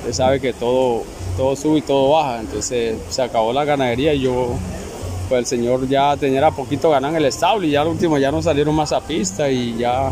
usted 0.00 0.12
sabe 0.14 0.40
que 0.40 0.54
todo, 0.54 1.02
todo 1.36 1.54
sube 1.54 1.78
y 1.80 1.82
todo 1.82 2.12
baja, 2.12 2.40
entonces 2.40 2.96
se 3.10 3.20
acabó 3.22 3.52
la 3.52 3.66
ganadería 3.66 4.14
y 4.14 4.20
yo, 4.20 4.48
pues 5.28 5.40
el 5.40 5.46
señor 5.46 5.86
ya 5.86 6.16
tenía 6.16 6.38
era 6.38 6.50
poquito 6.50 6.88
ganado 6.88 7.12
en 7.14 7.18
el 7.22 7.26
establo 7.28 7.66
y 7.66 7.72
ya 7.72 7.82
al 7.82 7.88
último 7.88 8.16
ya 8.16 8.32
no 8.32 8.40
salieron 8.40 8.74
más 8.74 8.90
a 8.92 9.00
pista 9.02 9.50
y 9.50 9.76
ya, 9.76 10.10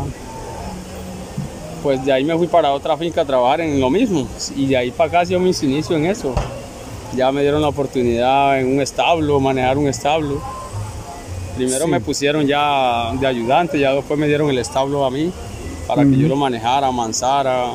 pues 1.81 2.03
de 2.05 2.11
ahí 2.11 2.23
me 2.23 2.35
fui 2.37 2.47
para 2.47 2.71
otra 2.73 2.95
finca 2.97 3.21
a 3.21 3.25
trabajar 3.25 3.61
en 3.61 3.79
lo 3.79 3.89
mismo 3.89 4.27
y 4.55 4.65
de 4.67 4.77
ahí 4.77 4.91
para 4.91 5.09
acá 5.09 5.23
yo 5.23 5.39
mis 5.39 5.61
inicios 5.63 5.99
en 5.99 6.05
eso. 6.05 6.33
Ya 7.15 7.31
me 7.31 7.41
dieron 7.41 7.61
la 7.61 7.69
oportunidad 7.69 8.59
en 8.59 8.73
un 8.75 8.81
establo, 8.81 9.39
manejar 9.39 9.77
un 9.77 9.87
establo. 9.87 10.41
Primero 11.55 11.85
Sí. 11.85 11.91
me 11.91 11.99
pusieron 11.99 12.45
ya 12.47 13.11
de 13.19 13.25
ayudante, 13.27 13.79
ya 13.79 13.93
después 13.93 14.19
me 14.19 14.27
dieron 14.27 14.49
el 14.49 14.57
establo 14.59 15.03
a 15.05 15.11
mí 15.11 15.31
para 15.87 16.03
que 16.03 16.15
yo 16.17 16.27
lo 16.27 16.35
manejara, 16.35 16.87
amansara, 16.87 17.65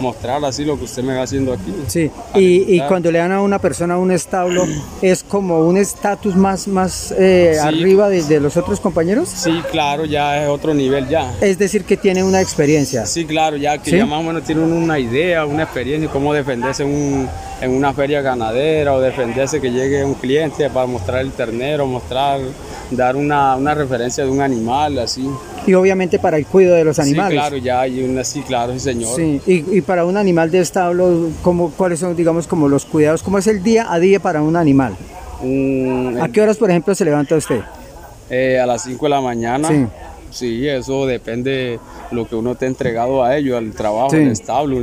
mostrar 0.00 0.44
así 0.44 0.64
lo 0.64 0.76
que 0.78 0.84
usted 0.84 1.02
me 1.02 1.14
va 1.16 1.22
haciendo 1.22 1.52
aquí. 1.52 1.74
Sí, 1.86 2.10
y, 2.34 2.76
y 2.76 2.80
cuando 2.88 3.10
le 3.10 3.18
dan 3.18 3.32
a 3.32 3.40
una 3.40 3.58
persona 3.58 3.96
un 3.98 4.10
establo, 4.10 4.64
¿es 5.02 5.22
como 5.22 5.60
un 5.66 5.76
estatus 5.76 6.34
más, 6.36 6.66
más 6.68 7.12
eh, 7.18 7.52
Sí. 7.54 7.58
arriba 7.66 8.08
de, 8.08 8.22
de 8.24 8.40
los 8.40 8.56
otros 8.56 8.80
compañeros? 8.80 9.28
Sí, 9.28 9.62
claro, 9.70 10.04
ya 10.04 10.42
es 10.42 10.48
otro 10.48 10.74
nivel 10.74 11.08
ya. 11.08 11.32
Es 11.40 11.58
decir, 11.58 11.84
que 11.84 11.96
tiene 11.96 12.22
una 12.24 12.40
experiencia. 12.40 13.06
Sí, 13.06 13.24
claro, 13.24 13.56
ya 13.56 13.78
que 13.78 13.90
¿Sí? 13.90 13.96
ya 13.96 14.06
más 14.06 14.20
o 14.20 14.22
menos 14.22 14.42
tiene 14.44 14.62
una 14.62 14.98
idea, 14.98 15.44
una 15.46 15.62
experiencia, 15.64 16.10
cómo 16.10 16.32
defenderse 16.34 16.82
en, 16.82 16.88
un- 16.90 17.28
en 17.60 17.70
una 17.70 17.92
feria 17.94 18.20
ganadera 18.20 18.92
o 18.92 19.00
defenderse 19.00 19.60
que 19.60 19.70
llegue 19.70 20.04
un 20.04 20.14
cliente 20.14 20.68
para 20.70 20.86
mostrar 20.86 21.20
el 21.20 21.32
ternero, 21.32 21.86
mostrar, 21.86 22.40
dar 22.90 23.16
una, 23.16 23.56
una 23.56 23.74
referencia 23.74 24.24
de 24.24 24.30
un 24.30 24.40
animal, 24.40 24.98
así. 24.98 25.28
Y 25.66 25.74
obviamente 25.74 26.18
para 26.18 26.36
el 26.36 26.46
cuidado 26.46 26.76
de 26.76 26.84
los 26.84 26.98
animales. 26.98 27.30
Sí, 27.30 27.36
claro, 27.38 27.56
ya 27.56 27.80
hay 27.80 28.02
una, 28.02 28.22
sí, 28.24 28.42
claro, 28.42 28.72
sí, 28.74 28.80
señor. 28.80 29.16
Sí, 29.16 29.40
y, 29.46 29.78
y 29.78 29.80
para 29.80 30.04
un 30.04 30.16
animal 30.16 30.50
de 30.50 30.60
establo, 30.60 31.30
¿cómo, 31.42 31.70
¿cuáles 31.70 32.00
son, 32.00 32.14
digamos, 32.14 32.46
como 32.46 32.68
los 32.68 32.84
cuidados? 32.84 33.22
¿Cómo 33.22 33.38
es 33.38 33.46
el 33.46 33.62
día 33.62 33.90
a 33.92 33.98
día 33.98 34.20
para 34.20 34.42
un 34.42 34.56
animal? 34.56 34.94
Mm, 35.42 36.20
¿A 36.20 36.28
qué 36.28 36.40
horas, 36.42 36.56
por 36.58 36.70
ejemplo, 36.70 36.94
se 36.94 37.04
levanta 37.04 37.34
usted? 37.36 37.60
Eh, 38.30 38.58
a 38.58 38.66
las 38.66 38.82
5 38.82 39.06
de 39.06 39.10
la 39.10 39.20
mañana. 39.20 39.68
Sí. 39.68 39.86
Sí, 40.30 40.66
eso 40.68 41.06
depende 41.06 41.78
lo 42.10 42.26
que 42.28 42.34
uno 42.34 42.56
te 42.56 42.64
ha 42.64 42.68
entregado 42.68 43.22
a 43.22 43.36
ellos, 43.36 43.56
al 43.56 43.70
trabajo, 43.72 44.10
Sí. 44.10 44.16
al 44.16 44.32
establo. 44.32 44.82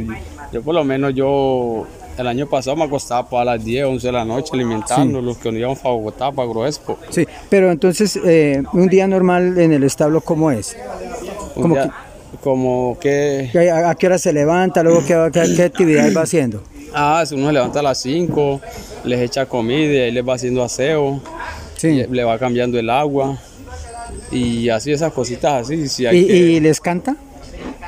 Yo 0.54 0.62
por 0.62 0.74
lo 0.74 0.84
menos 0.86 1.14
yo 1.14 1.86
el 2.18 2.28
año 2.28 2.48
pasado 2.48 2.76
me 2.76 2.84
acostaba 2.84 3.28
pues, 3.28 3.42
a 3.42 3.46
las 3.46 3.64
10, 3.64 3.86
11 3.86 4.08
de 4.08 4.14
la 4.14 4.26
noche 4.26 4.52
alimentando 4.54 5.20
Sí. 5.20 5.26
los 5.26 5.38
que 5.38 5.52
nos 5.52 5.60
íbamos 5.60 5.80
para 5.80 5.96
Bogotá, 5.96 6.32
para 6.32 6.48
Groespo. 6.48 6.98
Sí, 7.10 7.26
pero 7.50 7.72
entonces, 7.72 8.20
eh, 8.24 8.64
un 8.74 8.88
día 8.88 9.08
normal 9.08 9.58
en 9.58 9.74
el 9.74 9.84
establo, 9.84 10.22
¿cómo 10.22 10.52
es? 10.52 10.76
Como 11.56 11.76
día- 11.76 11.92
Como 12.44 12.98
que... 13.00 13.50
¿A, 13.86 13.94
qué 13.96 14.08
hora 14.08 14.18
se 14.18 14.34
levanta? 14.34 14.82
Luego, 14.84 15.02
¿qué, 15.06 15.30
qué, 15.56 15.64
actividad 15.64 16.12
va 16.16 16.22
haciendo? 16.22 16.64
Ah, 16.94 17.24
uno 17.32 17.48
se 17.48 17.54
levanta 17.54 17.80
a 17.80 17.84
las 17.84 18.00
5, 18.02 18.62
les 19.04 19.20
echa 19.22 19.46
comida 19.46 19.92
y 19.94 19.98
ahí 20.00 20.12
les 20.12 20.28
va 20.28 20.36
haciendo 20.36 20.64
aseo. 20.64 21.22
Sí. 21.78 22.04
Le 22.10 22.24
va 22.24 22.40
cambiando 22.40 22.80
el 22.80 22.90
agua. 22.90 23.38
Y 24.32 24.70
así 24.70 24.92
esas 24.92 25.12
cositas 25.14 25.70
así. 25.70 26.06
¿Y 26.06 26.60
les 26.60 26.80
canta? 26.80 27.16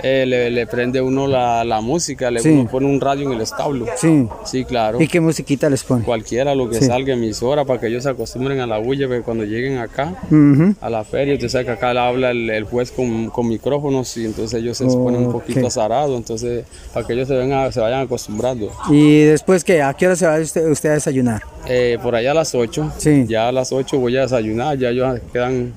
Eh, 0.02 0.26
le, 0.26 0.68
prende 0.68 1.02
uno 1.02 1.28
la, 1.28 1.82
música, 1.82 2.32
le 2.32 2.42
uno 2.42 2.70
pone 2.70 2.88
un 2.88 3.00
radio 3.00 3.28
en 3.28 3.34
el 3.34 3.42
establo. 3.42 3.86
Sí. 3.98 4.28
Sí, 4.46 4.66
claro. 4.66 5.02
¿Y 5.02 5.08
qué 5.08 5.20
musiquita 5.20 5.70
les 5.70 5.84
pone? 5.84 6.04
Cualquiera, 6.04 6.56
lo 6.56 6.70
que 6.70 6.82
salga, 6.82 7.14
emisora, 7.14 7.66
para 7.66 7.80
que 7.80 7.88
ellos 7.88 8.04
se 8.04 8.10
acostumbren 8.10 8.60
a 8.60 8.68
la 8.68 8.78
bulla, 8.78 9.08
porque 9.08 9.22
cuando 9.22 9.44
lleguen 9.44 9.78
acá, 9.78 10.16
a 10.82 10.90
la 10.90 11.04
feria, 11.04 11.36
usted 11.36 11.50
sabe 11.50 11.66
que 11.66 11.72
acá 11.72 11.92
habla 11.92 12.32
el, 12.32 12.64
juez 12.64 12.92
con, 12.92 13.32
micrófonos 13.48 14.16
y 14.18 14.26
entonces 14.26 14.62
ellos 14.62 14.78
se 14.78 14.86
ponen 14.86 15.26
un 15.26 15.32
poquito 15.32 15.68
azarados, 15.68 16.16
entonces 16.16 16.66
para 16.94 17.06
que 17.06 17.14
ellos 17.14 17.28
se, 17.28 17.36
vengan, 17.36 17.72
se 17.72 17.80
vayan 17.80 18.02
acostumbrando. 18.02 18.72
¿Y 18.90 19.22
después 19.22 19.64
qué? 19.64 19.82
¿A 19.82 19.94
qué 19.94 20.08
hora 20.08 20.16
se 20.16 20.26
va 20.26 20.40
usted, 20.40 20.70
usted 20.70 20.90
a 20.90 20.94
desayunar? 20.94 21.44
Eh, 21.68 21.98
por 22.02 22.16
allá 22.16 22.32
a 22.32 22.34
las 22.34 22.56
8. 22.56 22.94
Sí. 22.98 23.26
Ya 23.28 23.50
a 23.50 23.52
las 23.52 23.72
8 23.72 23.98
voy 24.00 24.18
a 24.18 24.22
desayunar, 24.22 24.78
ya 24.78 24.90
ellos 24.90 25.20
quedan 25.32 25.74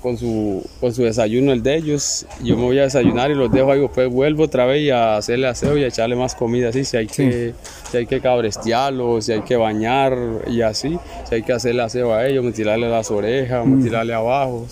con 0.00 0.16
su, 0.16 0.64
con 0.80 0.94
su 0.94 1.02
desayuno, 1.02 1.52
el 1.52 1.62
de 1.62 1.76
ellos. 1.76 2.26
Yo 2.42 2.56
me 2.56 2.62
voy 2.62 2.78
a 2.78 2.82
desayunar 2.82 3.30
y 3.30 3.34
los 3.34 3.50
dejo 3.50 3.72
ahí, 3.72 3.80
después 3.80 4.08
vuelvo 4.10 4.44
otra 4.44 4.66
vez 4.66 4.90
a 4.92 5.16
hacerle 5.16 5.48
aseo 5.48 5.76
y 5.76 5.84
a 5.84 5.88
echarle 5.88 6.16
más 6.16 6.34
comida 6.34 6.68
así, 6.68 6.84
si 6.84 6.96
hay, 6.96 7.06
que, 7.06 7.54
si 7.90 7.96
hay 7.96 8.06
que 8.06 8.20
cabrestearlos, 8.20 9.26
si 9.26 9.32
hay 9.32 9.42
que 9.42 9.56
bañar 9.56 10.16
y 10.46 10.62
así, 10.62 10.98
si 11.28 11.34
hay 11.34 11.42
que 11.42 11.52
hacerle 11.52 11.82
aseo 11.82 12.12
a 12.12 12.26
ellos, 12.26 12.52
tirarle 12.54 12.88
las 12.88 13.10
orejas, 13.10 13.66
mm. 13.66 13.82
tirarle 13.82 14.14
abajo. 14.14 14.66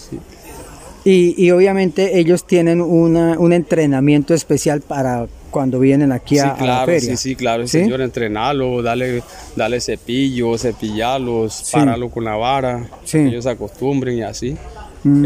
Y, 1.04 1.34
y, 1.36 1.52
obviamente 1.52 2.18
ellos 2.18 2.44
tienen 2.44 2.80
una, 2.80 3.38
un 3.38 3.52
entrenamiento 3.52 4.34
especial 4.34 4.80
para 4.80 5.28
cuando 5.52 5.78
vienen 5.78 6.10
aquí 6.10 6.38
a, 6.38 6.56
la 6.60 6.84
feria. 6.84 7.00
Sí, 7.00 7.16
sí, 7.16 7.36
claro, 7.36 7.66
señor, 7.66 8.00
entrenarlo, 8.00 8.82
dale, 8.82 9.22
dale 9.54 9.80
cepillo, 9.80 10.58
cepillarlos, 10.58 11.70
pararlo 11.72 12.10
con 12.10 12.24
la 12.24 12.34
vara, 12.34 12.90
que 13.10 13.28
ellos 13.28 13.44
se 13.44 13.50
acostumbren 13.50 14.18
y 14.18 14.22
así 14.22 14.56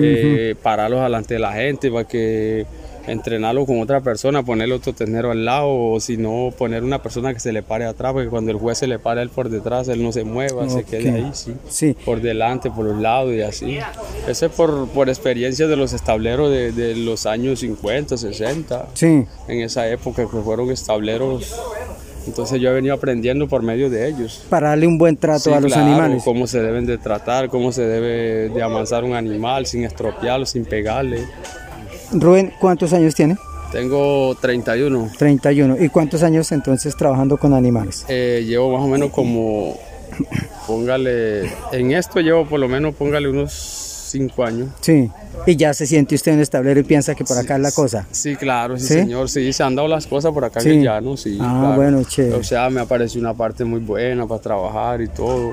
eh, 0.00 0.54
pararlos 0.62 1.02
delante 1.02 1.34
de 1.34 1.40
la 1.40 1.52
gente 1.52 1.90
para 1.90 2.06
que 2.06 2.66
entrenarlo 3.06 3.66
con 3.66 3.80
otra 3.80 4.00
persona, 4.00 4.42
ponerle 4.42 4.74
otro 4.74 4.92
ternero 4.92 5.30
al 5.30 5.44
lado 5.44 5.68
o 5.68 6.00
si 6.00 6.16
no 6.16 6.52
poner 6.56 6.84
una 6.84 7.02
persona 7.02 7.32
que 7.34 7.40
se 7.40 7.52
le 7.52 7.62
pare 7.62 7.84
atrás, 7.84 8.12
porque 8.12 8.28
cuando 8.28 8.50
el 8.50 8.58
juez 8.58 8.78
se 8.78 8.86
le 8.86 8.98
para 8.98 9.22
él 9.22 9.30
por 9.30 9.48
detrás, 9.48 9.88
él 9.88 10.02
no 10.02 10.12
se 10.12 10.24
mueva, 10.24 10.68
se 10.68 10.84
quede 10.84 11.10
ahí, 11.10 11.30
sí. 11.68 11.96
por 12.04 12.20
delante, 12.20 12.70
por 12.70 12.84
los 12.84 13.00
lados 13.00 13.32
y 13.32 13.42
así. 13.42 13.78
Eso 14.28 14.46
es 14.46 14.52
por, 14.52 14.88
por 14.88 15.08
experiencia 15.08 15.66
de 15.66 15.76
los 15.76 15.92
estableros 15.92 16.50
de, 16.50 16.72
de, 16.72 16.96
los 16.96 17.26
años 17.26 17.60
50, 17.60 18.16
60, 18.16 18.88
sí. 18.94 19.24
en 19.48 19.60
esa 19.60 19.88
época 19.88 20.22
que 20.22 20.38
fueron 20.38 20.70
estableros 20.70 21.56
entonces 22.26 22.60
yo 22.60 22.70
he 22.70 22.74
venido 22.74 22.94
aprendiendo 22.94 23.48
por 23.48 23.62
medio 23.62 23.90
de 23.90 24.08
ellos. 24.08 24.44
Para 24.48 24.70
darle 24.70 24.86
un 24.86 24.98
buen 24.98 25.16
trato 25.16 25.54
a 25.54 25.60
los 25.60 25.72
animales. 25.76 26.22
Cómo 26.24 26.46
se 26.46 26.60
deben 26.60 26.86
de 26.86 26.98
tratar, 26.98 27.48
cómo 27.48 27.72
se 27.72 27.82
debe 27.82 28.48
de 28.48 28.62
amansar 28.62 29.04
un 29.04 29.14
animal 29.14 29.66
sin 29.66 29.84
estropearlo, 29.84 30.46
sin 30.46 30.64
pegarle. 30.64 31.26
Rubén, 32.12 32.52
¿cuántos 32.60 32.92
años 32.92 33.14
tiene? 33.14 33.36
Tengo 33.72 34.36
31. 34.40 35.10
31. 35.16 35.76
¿Y 35.82 35.88
cuántos 35.88 36.22
años 36.22 36.50
entonces 36.50 36.96
trabajando 36.96 37.36
con 37.36 37.54
animales? 37.54 38.04
Eh, 38.08 38.44
llevo 38.44 38.72
más 38.72 38.82
o 38.82 38.88
menos 38.88 39.10
como, 39.10 39.78
póngale, 40.66 41.50
en 41.72 41.92
esto 41.92 42.20
llevo 42.20 42.46
por 42.46 42.58
lo 42.58 42.68
menos, 42.68 42.94
póngale 42.96 43.28
unos 43.28 43.89
cinco 44.10 44.44
años. 44.44 44.68
Sí. 44.80 45.10
Y 45.46 45.56
ya 45.56 45.72
se 45.72 45.86
siente 45.86 46.14
usted 46.14 46.32
en 46.32 46.40
el 46.40 46.50
tablero 46.50 46.80
y 46.80 46.82
piensa 46.82 47.14
que 47.14 47.24
por 47.24 47.38
acá 47.38 47.56
es 47.56 47.62
la 47.62 47.72
cosa. 47.72 48.06
Sí, 48.10 48.36
claro, 48.36 48.76
sí, 48.76 48.86
señor. 48.86 49.28
Sí, 49.28 49.52
se 49.52 49.62
han 49.62 49.74
dado 49.74 49.88
las 49.88 50.06
cosas 50.06 50.32
por 50.32 50.44
acá 50.44 50.60
en 50.60 50.68
el 50.68 50.82
llano, 50.82 51.16
sí. 51.16 51.38
Ah, 51.40 51.72
bueno, 51.76 52.02
chévere. 52.04 52.36
O 52.36 52.44
sea, 52.44 52.68
me 52.70 52.80
apareció 52.80 53.20
una 53.20 53.34
parte 53.34 53.64
muy 53.64 53.80
buena 53.80 54.26
para 54.26 54.40
trabajar 54.40 55.00
y 55.00 55.08
todo. 55.08 55.52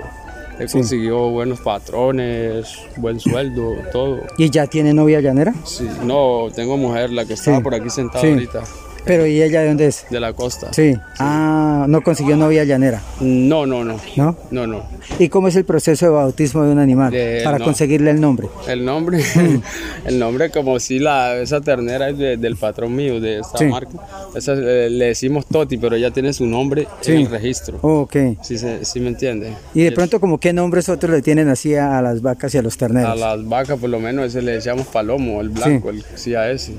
He 0.59 0.65
conseguido 0.65 1.29
buenos 1.29 1.59
patrones, 1.59 2.79
buen 2.97 3.19
sueldo, 3.19 3.75
todo. 3.91 4.21
¿Y 4.39 4.49
ya 4.49 4.65
tiene 4.65 4.91
novia 4.91 5.21
llanera? 5.21 5.53
Sí, 5.65 5.87
no, 6.03 6.47
tengo 6.53 6.77
mujer, 6.77 7.11
la 7.11 7.25
que 7.25 7.33
estaba 7.33 7.61
por 7.61 7.75
aquí 7.75 7.89
sentada 7.91 8.27
ahorita. 8.27 8.63
Pero 9.07 9.25
¿y 9.25 9.41
ella 9.41 9.61
de 9.61 9.67
dónde 9.67 9.87
es? 9.87 10.05
De 10.09 10.19
la 10.19 10.33
costa. 10.33 10.73
Sí. 10.73 10.95
Ah, 11.19 11.85
¿no 11.87 12.01
consiguió 12.01 12.35
novia 12.35 12.63
llanera? 12.63 13.01
No, 13.19 13.65
no, 13.65 13.83
no. 13.83 13.99
¿No? 14.15 14.37
No, 14.51 14.67
no. 14.67 14.83
¿Y 15.19 15.29
cómo 15.29 15.47
es 15.47 15.55
el 15.55 15.65
proceso 15.65 16.05
de 16.05 16.11
bautismo 16.11 16.63
de 16.63 16.71
un 16.71 16.79
animal 16.79 17.13
para 17.43 17.59
conseguirle 17.59 18.11
el 18.11 18.21
nombre? 18.21 18.47
El 18.67 18.85
nombre, 18.85 19.21
el 20.05 20.19
nombre 20.19 20.49
como 20.49 20.79
si 20.79 20.99
la, 20.99 21.37
esa 21.37 21.61
ternera 21.61 22.09
es 22.09 22.17
del 22.17 22.55
patrón 22.55 22.95
mío, 22.95 23.19
de 23.19 23.39
esta 23.39 23.63
marca. 23.65 23.91
Esa, 24.35 24.53
eh, 24.53 24.89
le 24.89 25.05
decimos 25.05 25.45
Toti, 25.45 25.77
pero 25.77 25.95
ella 25.95 26.11
tiene 26.11 26.33
su 26.33 26.45
nombre 26.45 26.87
en 27.05 27.17
el 27.17 27.29
registro. 27.29 27.79
Oh, 27.81 28.01
ok. 28.01 28.15
Sí, 28.41 28.57
sí, 28.57 28.99
me 28.99 29.09
entiende. 29.09 29.53
¿Y 29.73 29.83
de 29.83 29.91
pronto 29.91 30.19
como 30.19 30.39
qué 30.39 30.53
nombres 30.53 30.89
otros 30.89 31.11
le 31.11 31.21
tienen 31.21 31.49
así 31.49 31.75
a, 31.75 32.01
las 32.01 32.21
vacas 32.21 32.53
y 32.55 32.57
a 32.57 32.61
los 32.61 32.77
terneros? 32.77 33.09
A 33.09 33.15
las 33.15 33.47
vacas 33.47 33.79
por 33.79 33.89
lo 33.89 33.99
menos 33.99 34.25
ese 34.25 34.41
le 34.41 34.53
decíamos 34.53 34.87
Palomo, 34.87 35.41
el 35.41 35.49
blanco, 35.49 35.89
el 35.89 36.03
sí 36.15 36.35
a 36.35 36.49
ese. 36.51 36.73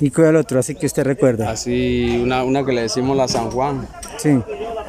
¿Y 0.00 0.10
cuál 0.10 0.28
el 0.28 0.36
otro? 0.36 0.58
Así 0.58 0.74
que 0.74 0.86
usted 0.86 1.04
recuerda. 1.04 1.50
Así, 1.50 2.20
una, 2.22 2.44
una 2.44 2.64
que 2.64 2.72
le 2.72 2.82
decimos 2.82 3.16
la 3.16 3.28
San 3.28 3.50
Juan. 3.50 3.86
Sí. 4.18 4.38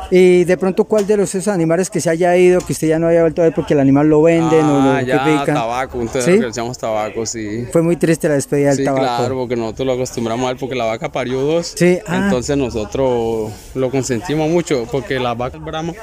Y 0.10 0.46
de 0.46 0.58
pronto, 0.58 0.86
¿cuál 0.86 1.06
de 1.06 1.18
los 1.18 1.36
esos 1.36 1.54
animales 1.54 1.90
que 1.90 2.00
se 2.00 2.10
haya 2.10 2.36
ido, 2.38 2.62
que 2.62 2.74
usted 2.74 2.88
ya 2.88 3.00
no 3.00 3.08
haya 3.08 3.22
vuelto 3.22 3.42
a 3.42 3.46
ver 3.46 3.54
porque 3.54 3.74
el 3.74 3.82
animal 3.82 4.08
lo 4.08 4.22
venden 4.22 4.66
o 4.66 4.82
lo 4.82 4.92
ah, 4.92 5.02
ya, 5.02 5.44
tabaco, 5.46 5.98
un 5.98 6.08
¿Sí? 6.08 6.32
le 6.32 6.48
decíamos 6.48 6.78
tabaco, 6.78 7.26
sí. 7.26 7.66
Fue 7.72 7.82
muy 7.82 7.98
triste 7.98 8.30
la 8.30 8.36
despedida 8.36 8.74
del 8.74 8.86
tabaco. 8.86 9.04
claro, 9.04 9.36
porque 9.36 9.56
nosotros 9.58 9.86
lo 9.86 9.94
acostumbramos 9.94 10.48
a 10.48 10.52
él 10.52 10.58
porque 10.58 10.76
la 10.76 10.86
vaca 10.86 11.12
parió 11.12 11.42
dos. 11.42 11.74
Sí. 11.76 12.00
Ah. 12.08 12.24
Entonces 12.24 12.56
nosotros 12.56 13.52
lo 13.76 13.92
consentimos 13.92 14.50
mucho 14.50 14.88
porque 14.90 15.20
las 15.20 15.38
vacas 15.38 15.62
brahma 15.62 15.94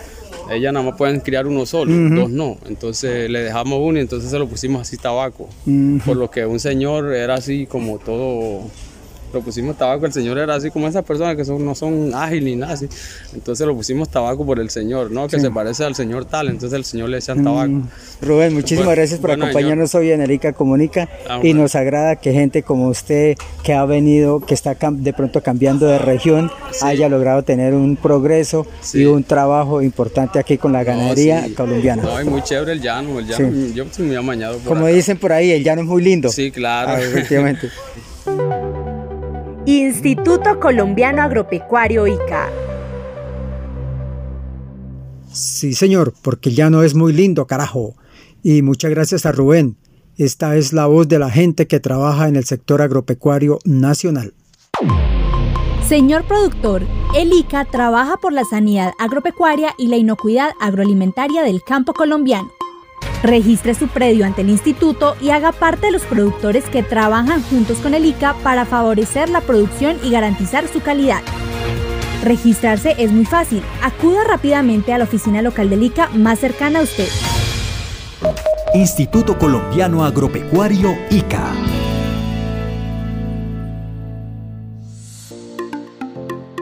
ellas 0.51 0.73
nada 0.73 0.85
más 0.85 0.97
pueden 0.97 1.21
criar 1.21 1.47
uno 1.47 1.67
solo, 1.67 1.93
dos 2.15 2.31
no. 2.31 2.59
Entonces 2.67 3.31
le 3.31 3.41
dejamos 3.41 3.79
uno 3.83 3.99
y 3.99 4.03
entonces 4.03 4.31
se 4.31 4.39
lo 4.39 4.47
pusimos 4.47 4.83
así 4.83 4.97
tabaco. 4.97 5.49
Por 6.05 6.17
lo 6.17 6.31
que 6.31 6.45
un 6.47 6.61
señor 6.61 7.15
era 7.15 7.35
así 7.35 7.67
como 7.67 7.99
todo 7.99 8.63
lo 9.35 9.43
pusimos 9.43 9.77
tabaco, 9.77 10.07
el 10.07 10.13
señor 10.13 10.39
era 10.39 10.55
así 10.55 10.71
como 10.71 10.89
esas 10.89 11.05
personas 11.05 11.37
que 11.37 11.45
son, 11.45 11.65
no 11.65 11.75
son 11.75 12.15
ágiles 12.15 12.45
ni 12.45 12.57
nada 12.57 12.73
así. 12.73 12.89
Entonces 13.35 13.67
lo 13.67 13.75
pusimos 13.75 14.09
tabaco 14.09 14.47
por 14.47 14.61
el 14.61 14.71
señor, 14.71 15.11
¿no? 15.11 15.29
Que 15.29 15.41
se 15.41 15.51
parece 15.51 15.85
al 15.85 15.95
señor 15.95 16.25
tal, 16.25 16.49
entonces 16.49 16.73
el 16.73 16.85
señor 16.85 17.11
le 17.11 17.19
echan 17.19 17.45
tabaco. 17.45 17.69
Mm. 17.69 17.89
Rubén, 18.23 18.55
muchísimas 18.55 18.95
gracias 18.95 19.21
por 19.21 19.33
acompañarnos 19.33 19.95
hoy 19.95 20.11
en 20.13 20.23
Erika 20.23 20.53
Comunica 20.53 21.09
ah, 21.29 21.41
y 21.43 21.53
nos 21.53 21.75
agrada 21.75 22.17
que 22.17 22.33
gente 22.33 22.63
como 22.63 22.89
usted 22.89 23.37
que 23.63 23.75
ha 23.75 23.85
venido, 23.85 24.41
que 24.41 24.55
está 24.55 24.77
de 24.81 25.13
pronto 25.13 25.43
cambiando 25.43 25.87
de 25.87 25.99
región, 25.99 26.51
haya 26.83 27.09
logrado 27.09 27.43
tener 27.43 27.75
un 27.75 27.97
progreso 27.97 28.67
y 28.93 29.05
un 29.05 29.25
trabajo 29.25 29.83
importante 29.83 30.39
aquí 30.39 30.57
con 30.59 30.73
la 30.73 30.85
ganadería 30.85 31.47
colombiana. 31.57 32.03
No, 32.03 32.19
es 32.19 32.27
muy 32.27 32.43
chévere 32.43 32.73
el 32.73 32.81
llano, 32.81 33.19
el 33.19 33.27
llano 33.27 33.75
yo 33.75 33.85
estoy 33.85 34.07
muy 34.07 34.17
amañado. 34.17 34.59
como 34.65 34.87
dicen 34.87 35.19
por 35.19 35.33
ahí, 35.33 35.51
el 35.51 35.65
llano 35.65 35.83
es 35.83 35.89
muy 35.89 36.03
lindo. 36.03 36.29
Sí, 36.29 36.51
claro. 36.51 36.93
Ah, 36.93 37.03
efectivamente. 37.03 37.69
Instituto 39.67 40.61
Colombiano 40.61 41.23
Agropecuario 41.23 42.07
ICA. 42.07 42.51
Sí, 45.33 45.73
señor, 45.73 46.13
porque 46.21 46.51
ya 46.51 46.69
no 46.69 46.83
es 46.83 46.95
muy 46.95 47.15
lindo, 47.15 47.47
carajo. 47.47 47.95
Y 48.43 48.61
muchas 48.61 48.91
gracias 48.91 49.25
a 49.25 49.33
Rubén. 49.33 49.77
Esta 50.19 50.57
es 50.57 50.75
la 50.75 50.85
voz 50.85 51.09
de 51.09 51.19
la 51.19 51.31
gente 51.31 51.67
que 51.67 51.81
trabaja 51.81 52.29
en 52.29 52.37
el 52.37 52.45
sector 52.45 52.83
agropecuario 52.83 53.59
nacional. 53.65 54.35
Señor 55.89 56.25
productor, 56.25 56.83
el 57.17 57.33
ICA 57.33 57.65
trabaja 57.65 58.19
por 58.19 58.35
la 58.35 58.45
sanidad 58.45 58.93
agropecuaria 58.99 59.75
y 59.79 59.87
la 59.87 59.97
inocuidad 59.97 60.51
agroalimentaria 60.61 61.43
del 61.43 61.63
campo 61.63 61.95
colombiano. 61.95 62.51
Registre 63.25 63.75
su 63.75 63.89
predio 63.89 64.27
ante 64.27 64.43
el 64.43 64.51
instituto 64.51 65.17
y 65.19 65.31
haga 65.31 65.51
parte 65.51 65.87
de 65.87 65.93
los 65.93 66.03
productores 66.03 66.65
que 66.67 66.83
trabajan 66.83 67.43
juntos 67.45 67.79
con 67.79 67.95
el 67.95 68.05
ICA 68.05 68.35
para 68.43 68.67
favorecer 68.67 69.31
la 69.31 69.41
producción 69.41 69.97
y 70.05 70.11
garantizar 70.11 70.69
su 70.69 70.83
calidad. 70.83 71.23
Registrarse 72.23 72.95
es 72.99 73.11
muy 73.13 73.25
fácil. 73.25 73.63
Acuda 73.83 74.25
rápidamente 74.25 74.93
a 74.93 74.99
la 74.99 75.05
oficina 75.05 75.41
local 75.41 75.71
del 75.71 75.85
ICA 75.85 76.11
más 76.11 76.39
cercana 76.39 76.81
a 76.81 76.83
usted. 76.83 77.09
Instituto 78.75 79.39
Colombiano 79.39 80.05
Agropecuario 80.05 80.95
ICA. 81.09 81.51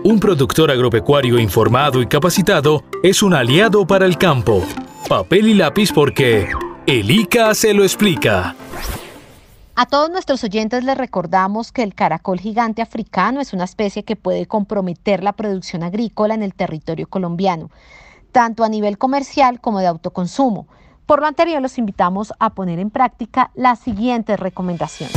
Un 0.05 0.21
productor 0.21 0.71
agropecuario 0.71 1.41
informado 1.41 2.01
y 2.01 2.07
capacitado 2.07 2.85
es 3.03 3.25
un 3.25 3.35
aliado 3.35 3.85
para 3.85 4.07
el 4.07 4.17
campo 4.17 4.65
papel 5.09 5.49
y 5.49 5.55
lápiz 5.55 5.93
porque 5.93 6.49
el 6.87 7.11
ICA 7.11 7.55
se 7.55 7.75
lo 7.75 7.83
explica. 7.83 8.55
A 9.75 9.87
todos 9.87 10.11
nuestros 10.11 10.45
oyentes 10.45 10.85
les 10.85 10.97
recordamos 10.97 11.73
que 11.73 11.83
el 11.83 11.95
caracol 11.95 12.39
gigante 12.39 12.83
africano 12.83 13.41
es 13.41 13.53
una 13.53 13.65
especie 13.65 14.05
que 14.05 14.17
puede 14.17 14.47
comprometer 14.47 15.23
la 15.23 15.33
producción 15.33 15.83
agrícola 15.83 16.35
en 16.35 16.43
el 16.43 16.55
territorio 16.55 17.09
colombiano, 17.09 17.71
tanto 18.33 18.65
a 18.65 18.69
nivel 18.69 18.99
comercial 18.99 19.61
como 19.61 19.81
de 19.81 19.87
autoconsumo. 19.87 20.67
Por 21.07 21.21
lo 21.21 21.27
anterior, 21.27 21.63
los 21.63 21.79
invitamos 21.79 22.33
a 22.39 22.51
poner 22.51 22.79
en 22.79 22.91
práctica 22.91 23.51
las 23.55 23.81
siguientes 23.81 24.39
recomendaciones. 24.39 25.17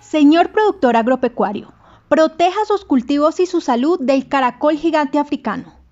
Señor 0.00 0.50
productor 0.52 0.96
agropecuario, 0.96 1.72
proteja 2.08 2.64
sus 2.66 2.84
cultivos 2.84 3.40
y 3.40 3.46
su 3.46 3.60
salud 3.60 4.00
del 4.00 4.28
caracol 4.28 4.76
gigante 4.76 5.18
africano. 5.18 5.83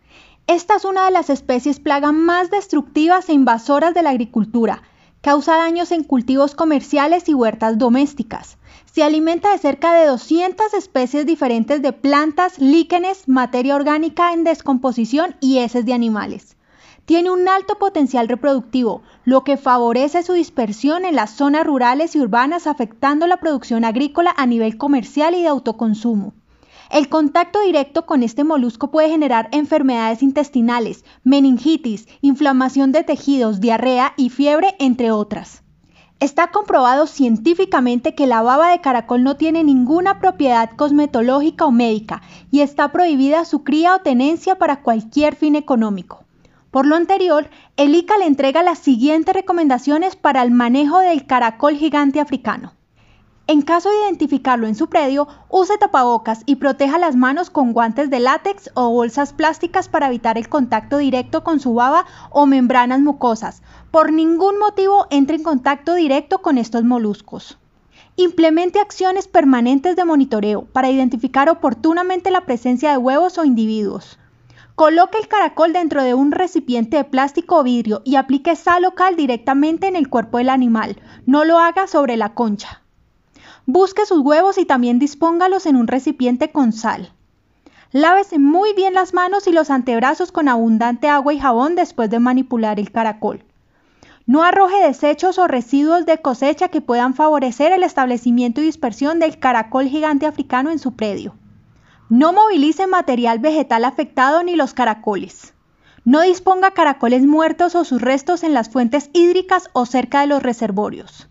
Esta 0.53 0.77
es 0.77 0.85
una 0.85 1.07
de 1.07 1.11
las 1.11 1.31
especies 1.31 1.81
plaga 1.81 2.13
más 2.13 2.51
destructivas 2.51 3.31
e 3.31 3.33
invasoras 3.33 3.95
de 3.95 4.03
la 4.03 4.11
agricultura. 4.11 4.83
Causa 5.23 5.57
daños 5.57 5.93
en 5.93 6.05
cultivos 6.05 6.55
comerciales 6.55 7.27
y 7.31 7.33
huertas 7.33 7.79
domésticas. 7.79 8.59
Se 8.85 9.03
alimenta 9.03 9.51
de 9.51 9.57
cerca 9.57 9.95
de 9.95 10.05
200 10.05 10.75
especies 10.75 11.25
diferentes 11.25 11.81
de 11.81 11.95
plantas, 11.95 12.59
líquenes, 12.59 13.31
materia 13.31 13.75
orgánica 13.75 14.35
en 14.35 14.45
descomposición 14.45 15.37
y 15.41 15.57
heces 15.57 15.87
de 15.87 15.95
animales. 15.95 16.59
Tiene 17.07 17.31
un 17.31 17.49
alto 17.49 17.79
potencial 17.79 18.29
reproductivo, 18.29 19.01
lo 19.25 19.45
que 19.45 19.57
favorece 19.57 20.23
su 20.23 20.35
dispersión 20.35 21.07
en 21.07 21.17
las 21.17 21.31
zonas 21.31 21.65
rurales 21.67 22.15
y 22.15 22.21
urbanas 22.21 22.67
afectando 22.67 23.27
la 23.27 23.39
producción 23.39 23.87
agrícola 23.87 24.35
a 24.37 24.45
nivel 24.45 24.77
comercial 24.77 25.35
y 25.35 25.41
de 25.41 25.49
autoconsumo. 25.49 26.35
El 26.93 27.09
contacto 27.09 27.59
directo 27.63 28.05
con 28.05 28.23
este 28.23 28.45
molusco 28.45 28.91
puede 28.91 29.09
generar 29.09 29.49
enfermedades 29.53 30.23
intestinales, 30.23 31.07
meningitis, 31.25 32.07
inflamación 32.21 32.93
de 32.93 33.03
tejidos, 33.03 33.63
diarrea 33.63 34.13
y 34.19 34.29
fiebre, 34.29 34.77
entre 34.79 35.11
otras. 35.11 35.63
Está 36.21 36.49
comprobado 36.49 37.07
científicamente 37.07 38.15
que 38.15 38.27
la 38.27 38.43
baba 38.43 38.73
de 38.73 38.83
caracol 38.83 39.25
no 39.25 39.37
tiene 39.37 39.65
ninguna 39.65 40.19
propiedad 40.19 40.69
cosmetológica 40.77 41.65
o 41.65 41.71
médica 41.71 42.21
y 42.51 42.61
está 42.61 42.93
prohibida 42.93 43.47
su 43.47 43.65
cría 43.65 43.95
o 43.95 44.01
tenencia 44.01 44.59
para 44.59 44.83
cualquier 44.83 45.35
fin 45.35 45.57
económico. 45.57 46.25
Por 46.71 46.85
lo 46.85 46.97
anterior, 46.97 47.49
el 47.79 47.95
ICA 47.95 48.19
le 48.19 48.27
entrega 48.27 48.63
las 48.63 48.79
siguientes 48.79 49.35
recomendaciones 49.35 50.15
para 50.15 50.43
el 50.43 50.51
manejo 50.51 50.99
del 50.99 51.25
caracol 51.25 51.75
gigante 51.77 52.21
africano. 52.21 52.75
En 53.49 53.63
caso 53.63 53.91
de 53.91 53.97
identificarlo 54.05 54.69
en 54.69 54.77
su 54.77 54.89
predio, 54.89 55.27
use 55.49 55.77
tapabocas 55.77 56.43
y 56.47 56.57
proteja 56.57 56.97
las 56.99 57.17
manos 57.17 57.51
con 57.51 57.73
guantes 57.73 58.09
de 58.09 58.21
látex 58.21 58.71
o 58.75 58.91
bolsas 58.91 59.33
plásticas 59.33 59.89
para 59.89 60.07
evitar 60.07 60.39
el 60.39 60.49
contacto 60.49 60.99
directo 60.99 61.43
con 61.43 61.59
su 61.59 61.75
baba 61.75 62.07
o 62.31 62.47
membranas 62.47 63.01
mucosas. 63.01 63.63
Por 63.91 64.13
ningún 64.13 64.61
motivo 64.61 65.07
entre 65.11 65.37
en 65.37 65.43
contacto 65.43 65.95
directo 65.95 66.39
con 66.39 66.57
estos 66.57 66.85
moluscos. 66.85 67.59
Implemente 68.15 68.79
acciones 68.79 69.27
permanentes 69.27 69.97
de 69.97 70.05
monitoreo 70.05 70.67
para 70.67 70.91
identificar 70.91 71.49
oportunamente 71.49 72.31
la 72.31 72.47
presencia 72.47 72.93
de 72.93 72.99
huevos 72.99 73.39
o 73.39 73.45
individuos. 73.45 74.19
Coloque 74.77 75.19
el 75.19 75.29
caracol 75.29 75.73
dentro 75.73 76.05
de 76.05 76.15
un 76.15 76.31
recipiente 76.31 76.97
de 76.97 77.05
plástico 77.05 77.59
o 77.59 77.63
vidrio 77.65 78.03
y 78.05 78.17
aplique 78.17 78.55
sal 78.55 78.83
local 78.83 79.17
directamente 79.17 79.89
en 79.89 79.97
el 79.97 80.09
cuerpo 80.09 80.39
del 80.39 80.49
animal. 80.49 81.03
No 81.27 81.45
lo 81.45 81.59
haga 81.59 81.87
sobre 81.87 82.17
la 82.17 82.35
concha. 82.35 82.82
Busque 83.67 84.07
sus 84.07 84.19
huevos 84.21 84.59
y 84.59 84.65
también 84.65 84.99
dispóngalos 84.99 85.67
en 85.67 85.77
un 85.77 85.87
recipiente 85.87 86.51
con 86.51 86.73
sal. 86.73 87.13
Lávese 87.93 88.39
muy 88.39 88.73
bien 88.75 88.95
las 88.95 89.15
manos 89.15 89.47
y 89.47 89.53
los 89.53 89.71
antebrazos 89.71 90.33
con 90.33 90.49
abundante 90.49 91.09
agua 91.09 91.33
y 91.33 91.39
jabón 91.39 91.77
después 91.77 92.11
de 92.11 92.19
manipular 92.19 92.81
el 92.81 92.91
caracol. 92.91 93.45
No 94.27 94.43
arroje 94.43 94.83
desechos 94.85 95.39
o 95.39 95.47
residuos 95.47 96.07
de 96.07 96.19
cosecha 96.19 96.69
que 96.69 96.81
puedan 96.81 97.15
favorecer 97.15 97.71
el 97.71 97.83
establecimiento 97.83 98.61
y 98.61 98.65
dispersión 98.65 99.19
del 99.19 99.39
caracol 99.39 99.87
gigante 99.87 100.27
africano 100.27 100.71
en 100.71 100.79
su 100.79 100.97
predio. 100.97 101.35
No 102.09 102.33
movilice 102.33 102.87
material 102.87 103.39
vegetal 103.39 103.85
afectado 103.85 104.43
ni 104.43 104.57
los 104.57 104.75
caracoles. 104.75 105.55
No 106.05 106.23
disponga 106.23 106.73
caracoles 106.73 107.27
muertos 107.27 107.75
o 107.75 107.85
sus 107.85 108.03
restos 108.03 108.43
en 108.43 108.55
las 108.55 108.69
fuentes 108.71 109.11
hídricas 109.13 109.71
o 109.73 109.87
cerca 109.87 110.23
de 110.23 110.27
los 110.27 110.43
reservorios. 110.43 111.29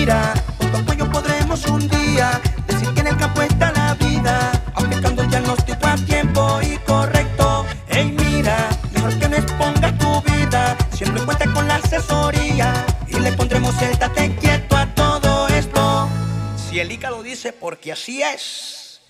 Mira, 0.00 0.32
con 0.56 0.72
tu 0.72 0.78
apoyo 0.78 1.10
podremos 1.10 1.66
un 1.66 1.86
día 1.86 2.40
decir 2.66 2.88
que 2.94 3.00
en 3.00 3.08
el 3.08 3.16
campo 3.18 3.42
está 3.42 3.70
la 3.72 3.94
vida, 3.96 4.50
aplicando 4.74 5.20
el 5.20 5.28
diagnóstico 5.28 5.86
a 5.86 5.94
tiempo 5.94 6.58
y 6.62 6.78
correcto. 6.86 7.66
Ey, 7.86 8.10
mira, 8.10 8.70
mejor 8.94 9.18
que 9.18 9.28
no 9.28 9.36
expongas 9.36 9.98
tu 9.98 10.22
vida, 10.22 10.78
siempre 10.90 11.22
cuenta 11.22 11.52
con 11.52 11.68
la 11.68 11.76
asesoría 11.76 12.86
y 13.08 13.20
le 13.20 13.30
pondremos 13.32 13.74
el 13.82 13.98
date 13.98 14.34
quieto 14.40 14.74
a 14.74 14.86
todo 14.94 15.48
esto. 15.48 16.08
Si 16.56 16.80
el 16.80 16.90
ICA 16.90 17.10
lo 17.10 17.22
dice, 17.22 17.52
porque 17.52 17.92
así 17.92 18.22
es. 18.22 19.02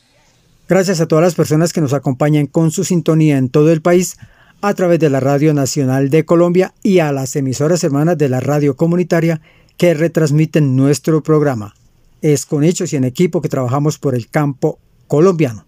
Gracias 0.68 1.00
a 1.00 1.06
todas 1.06 1.22
las 1.22 1.36
personas 1.36 1.72
que 1.72 1.80
nos 1.80 1.92
acompañan 1.92 2.48
con 2.48 2.72
su 2.72 2.82
sintonía 2.82 3.38
en 3.38 3.48
todo 3.48 3.70
el 3.70 3.80
país 3.80 4.18
a 4.60 4.74
través 4.74 4.98
de 4.98 5.08
la 5.08 5.20
Radio 5.20 5.54
Nacional 5.54 6.10
de 6.10 6.24
Colombia 6.24 6.74
y 6.82 6.98
a 6.98 7.12
las 7.12 7.36
emisoras 7.36 7.84
hermanas 7.84 8.18
de 8.18 8.28
la 8.28 8.40
radio 8.40 8.74
comunitaria 8.74 9.40
que 9.80 9.94
retransmiten 9.94 10.76
nuestro 10.76 11.22
programa. 11.22 11.74
Es 12.20 12.44
con 12.44 12.64
hechos 12.64 12.92
y 12.92 12.96
en 12.96 13.04
equipo 13.04 13.40
que 13.40 13.48
trabajamos 13.48 13.96
por 13.96 14.14
el 14.14 14.28
campo 14.28 14.78
colombiano. 15.08 15.64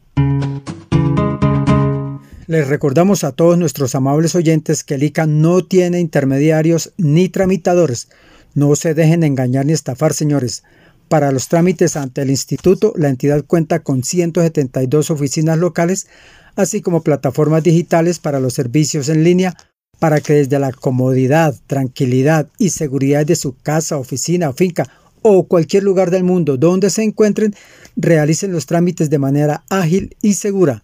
Les 2.46 2.68
recordamos 2.68 3.25
a 3.25 3.33
todos 3.33 3.57
nuestros 3.57 3.94
amables 3.94 4.35
oyentes 4.35 4.85
que 4.85 4.96
el 4.96 5.03
ICA 5.05 5.25
no 5.25 5.64
tiene 5.64 5.98
intermediarios 5.98 6.92
ni 6.98 7.31
tramitadores. 7.31 8.11
No 8.53 8.77
se 8.77 8.92
dejen 8.92 9.25
engañar 9.25 9.64
ni 9.64 9.72
estafar, 9.72 10.12
señores. 10.12 10.62
Para 11.09 11.33
los 11.33 11.48
trámites 11.48 11.96
ante 11.96 12.20
el 12.20 12.29
instituto, 12.29 12.92
la 12.96 13.09
entidad 13.09 13.46
cuenta 13.46 13.79
con 13.79 14.03
172 14.03 15.11
oficinas 15.11 15.57
locales, 15.57 16.07
así 16.55 16.83
como 16.83 17.03
plataformas 17.03 17.62
digitales 17.62 18.18
para 18.18 18.40
los 18.40 18.53
servicios 18.53 19.09
en 19.09 19.25
línea, 19.25 19.57
para 20.02 20.20
que 20.20 20.32
desde 20.32 20.58
la 20.58 20.72
comodidad, 20.72 21.54
tranquilidad 21.68 22.48
y 22.58 22.70
seguridad 22.70 23.24
de 23.24 23.36
su 23.36 23.54
casa, 23.54 23.98
oficina 23.98 24.48
o 24.48 24.52
finca 24.52 24.90
o 25.22 25.44
cualquier 25.44 25.84
lugar 25.84 26.10
del 26.10 26.24
mundo 26.24 26.56
donde 26.56 26.90
se 26.90 27.04
encuentren, 27.04 27.54
realicen 27.94 28.50
los 28.50 28.66
trámites 28.66 29.10
de 29.10 29.20
manera 29.20 29.62
ágil 29.70 30.16
y 30.20 30.34
segura. 30.34 30.82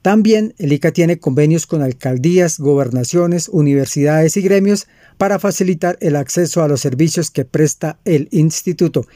También 0.00 0.54
el 0.56 0.72
ICA 0.72 0.92
tiene 0.92 1.18
convenios 1.18 1.66
con 1.66 1.82
alcaldías, 1.82 2.58
gobernaciones, 2.58 3.50
universidades 3.50 4.36
y 4.38 4.40
gremios 4.40 4.86
para 5.18 5.38
facilitar 5.38 5.98
el 6.00 6.16
acceso 6.16 6.62
a 6.62 6.68
los 6.68 6.80
servicios 6.80 7.30
que 7.30 7.44
presta 7.44 7.98
el 8.06 8.28
instituto. 8.30 9.06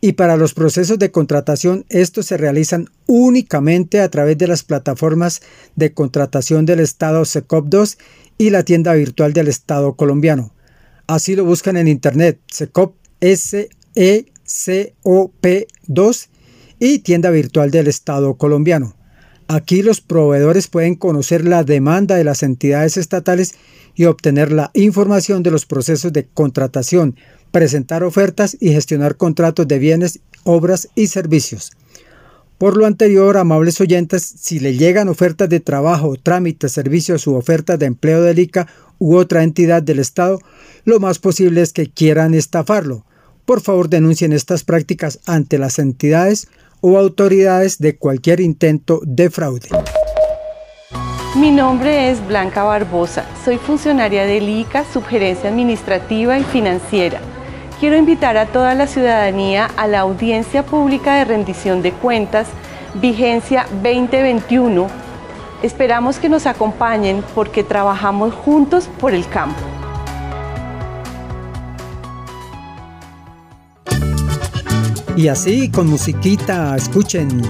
Y 0.00 0.12
para 0.12 0.36
los 0.36 0.54
procesos 0.54 0.98
de 0.98 1.10
contratación, 1.10 1.84
estos 1.88 2.26
se 2.26 2.36
realizan 2.36 2.88
únicamente 3.06 4.00
a 4.00 4.08
través 4.08 4.36
de 4.38 4.46
las 4.46 4.62
plataformas 4.62 5.42
de 5.76 5.92
contratación 5.92 6.66
del 6.66 6.80
Estado 6.80 7.24
SECOP 7.24 7.66
2 7.68 7.98
y 8.38 8.50
la 8.50 8.62
tienda 8.62 8.94
virtual 8.94 9.32
del 9.32 9.48
Estado 9.48 9.94
colombiano. 9.94 10.52
Así 11.06 11.36
lo 11.36 11.44
buscan 11.44 11.76
en 11.76 11.88
internet, 11.88 12.40
SECOP 12.50 12.96
S 13.20 13.68
E 13.94 14.26
C 14.44 14.94
O 15.02 15.30
P 15.40 15.66
2 15.86 16.28
y 16.78 16.98
tienda 17.00 17.30
virtual 17.30 17.70
del 17.70 17.86
Estado 17.86 18.34
colombiano. 18.34 18.96
Aquí 19.46 19.82
los 19.82 20.00
proveedores 20.00 20.68
pueden 20.68 20.94
conocer 20.94 21.44
la 21.44 21.64
demanda 21.64 22.16
de 22.16 22.24
las 22.24 22.42
entidades 22.42 22.96
estatales 22.96 23.54
y 23.94 24.06
obtener 24.06 24.50
la 24.50 24.70
información 24.74 25.42
de 25.42 25.50
los 25.50 25.66
procesos 25.66 26.12
de 26.12 26.26
contratación, 26.26 27.16
presentar 27.50 28.02
ofertas 28.02 28.56
y 28.58 28.70
gestionar 28.70 29.16
contratos 29.16 29.68
de 29.68 29.78
bienes, 29.78 30.20
obras 30.44 30.88
y 30.94 31.08
servicios. 31.08 31.72
Por 32.58 32.76
lo 32.76 32.86
anterior, 32.86 33.36
amables 33.36 33.80
oyentes, 33.80 34.22
si 34.22 34.60
le 34.60 34.76
llegan 34.76 35.08
ofertas 35.08 35.48
de 35.48 35.60
trabajo, 35.60 36.14
trámites, 36.22 36.72
servicios 36.72 37.26
u 37.26 37.34
ofertas 37.34 37.78
de 37.78 37.86
empleo 37.86 38.22
del 38.22 38.38
ICA 38.38 38.68
u 38.98 39.16
otra 39.16 39.42
entidad 39.42 39.82
del 39.82 39.98
Estado, 39.98 40.38
lo 40.84 41.00
más 41.00 41.18
posible 41.18 41.62
es 41.62 41.72
que 41.72 41.90
quieran 41.90 42.34
estafarlo. 42.34 43.04
por 43.44 43.60
favor 43.60 43.88
denuncien 43.88 44.32
estas 44.32 44.64
prácticas 44.64 45.20
ante 45.26 45.58
las 45.58 45.78
entidades 45.78 46.48
o 46.80 46.98
autoridades 46.98 47.78
de 47.78 47.96
cualquier 47.96 48.40
intento 48.40 49.00
de 49.04 49.30
fraude. 49.30 49.68
Mi 51.36 51.50
nombre 51.50 52.10
es 52.10 52.26
Blanca 52.26 52.62
Barbosa, 52.62 53.24
soy 53.44 53.58
funcionaria 53.58 54.24
del 54.24 54.48
ICA, 54.48 54.84
Subgerencia 54.92 55.50
Administrativa 55.50 56.38
y 56.38 56.44
Financiera. 56.44 57.20
Quiero 57.80 57.96
invitar 57.96 58.36
a 58.36 58.46
toda 58.46 58.74
la 58.74 58.86
ciudadanía 58.86 59.68
a 59.76 59.86
la 59.86 60.00
audiencia 60.00 60.64
pública 60.64 61.16
de 61.16 61.24
rendición 61.24 61.82
de 61.82 61.92
cuentas, 61.92 62.46
vigencia 62.94 63.66
2021. 63.82 64.86
Esperamos 65.62 66.18
que 66.18 66.28
nos 66.28 66.46
acompañen 66.46 67.24
porque 67.34 67.64
trabajamos 67.64 68.32
juntos 68.32 68.88
por 69.00 69.12
el 69.12 69.26
campo. 69.28 69.60
Y 75.16 75.28
así, 75.28 75.70
con 75.70 75.88
musiquita, 75.88 76.74
escuchen 76.76 77.42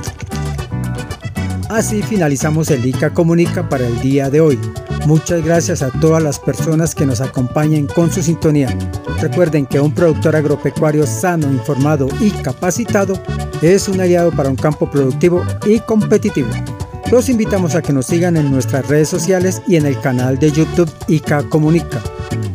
Así 1.71 2.03
finalizamos 2.03 2.71
el 2.71 2.87
ICA 2.87 3.13
Comunica 3.13 3.69
para 3.69 3.87
el 3.87 3.99
día 4.01 4.31
de 4.31 4.41
hoy. 4.41 4.59
Muchas 5.07 5.45
gracias 5.45 5.83
a 5.83 5.91
todas 5.91 6.23
las 6.23 6.39
personas 6.39 6.95
que 6.95 7.05
nos 7.05 7.21
acompañen 7.21 7.87
con 7.87 8.11
su 8.11 8.23
sintonía. 8.23 8.77
Recuerden 9.21 9.67
que 9.67 9.79
un 9.79 9.93
productor 9.93 10.35
agropecuario 10.35 11.07
sano, 11.07 11.51
informado 11.53 12.09
y 12.21 12.31
capacitado 12.31 13.15
es 13.61 13.87
un 13.87 14.01
aliado 14.01 14.31
para 14.31 14.49
un 14.49 14.57
campo 14.57 14.91
productivo 14.91 15.45
y 15.67 15.81
competitivo. 15.81 16.49
Los 17.11 17.29
invitamos 17.29 17.75
a 17.75 17.83
que 17.83 17.93
nos 17.93 18.07
sigan 18.07 18.39
en 18.39 18.51
nuestras 18.51 18.89
redes 18.89 19.11
sociales 19.11 19.61
y 19.69 19.77
en 19.77 19.85
el 19.85 20.01
canal 20.01 20.39
de 20.39 20.51
YouTube 20.51 20.91
ICA 21.07 21.43
Comunica. 21.51 22.03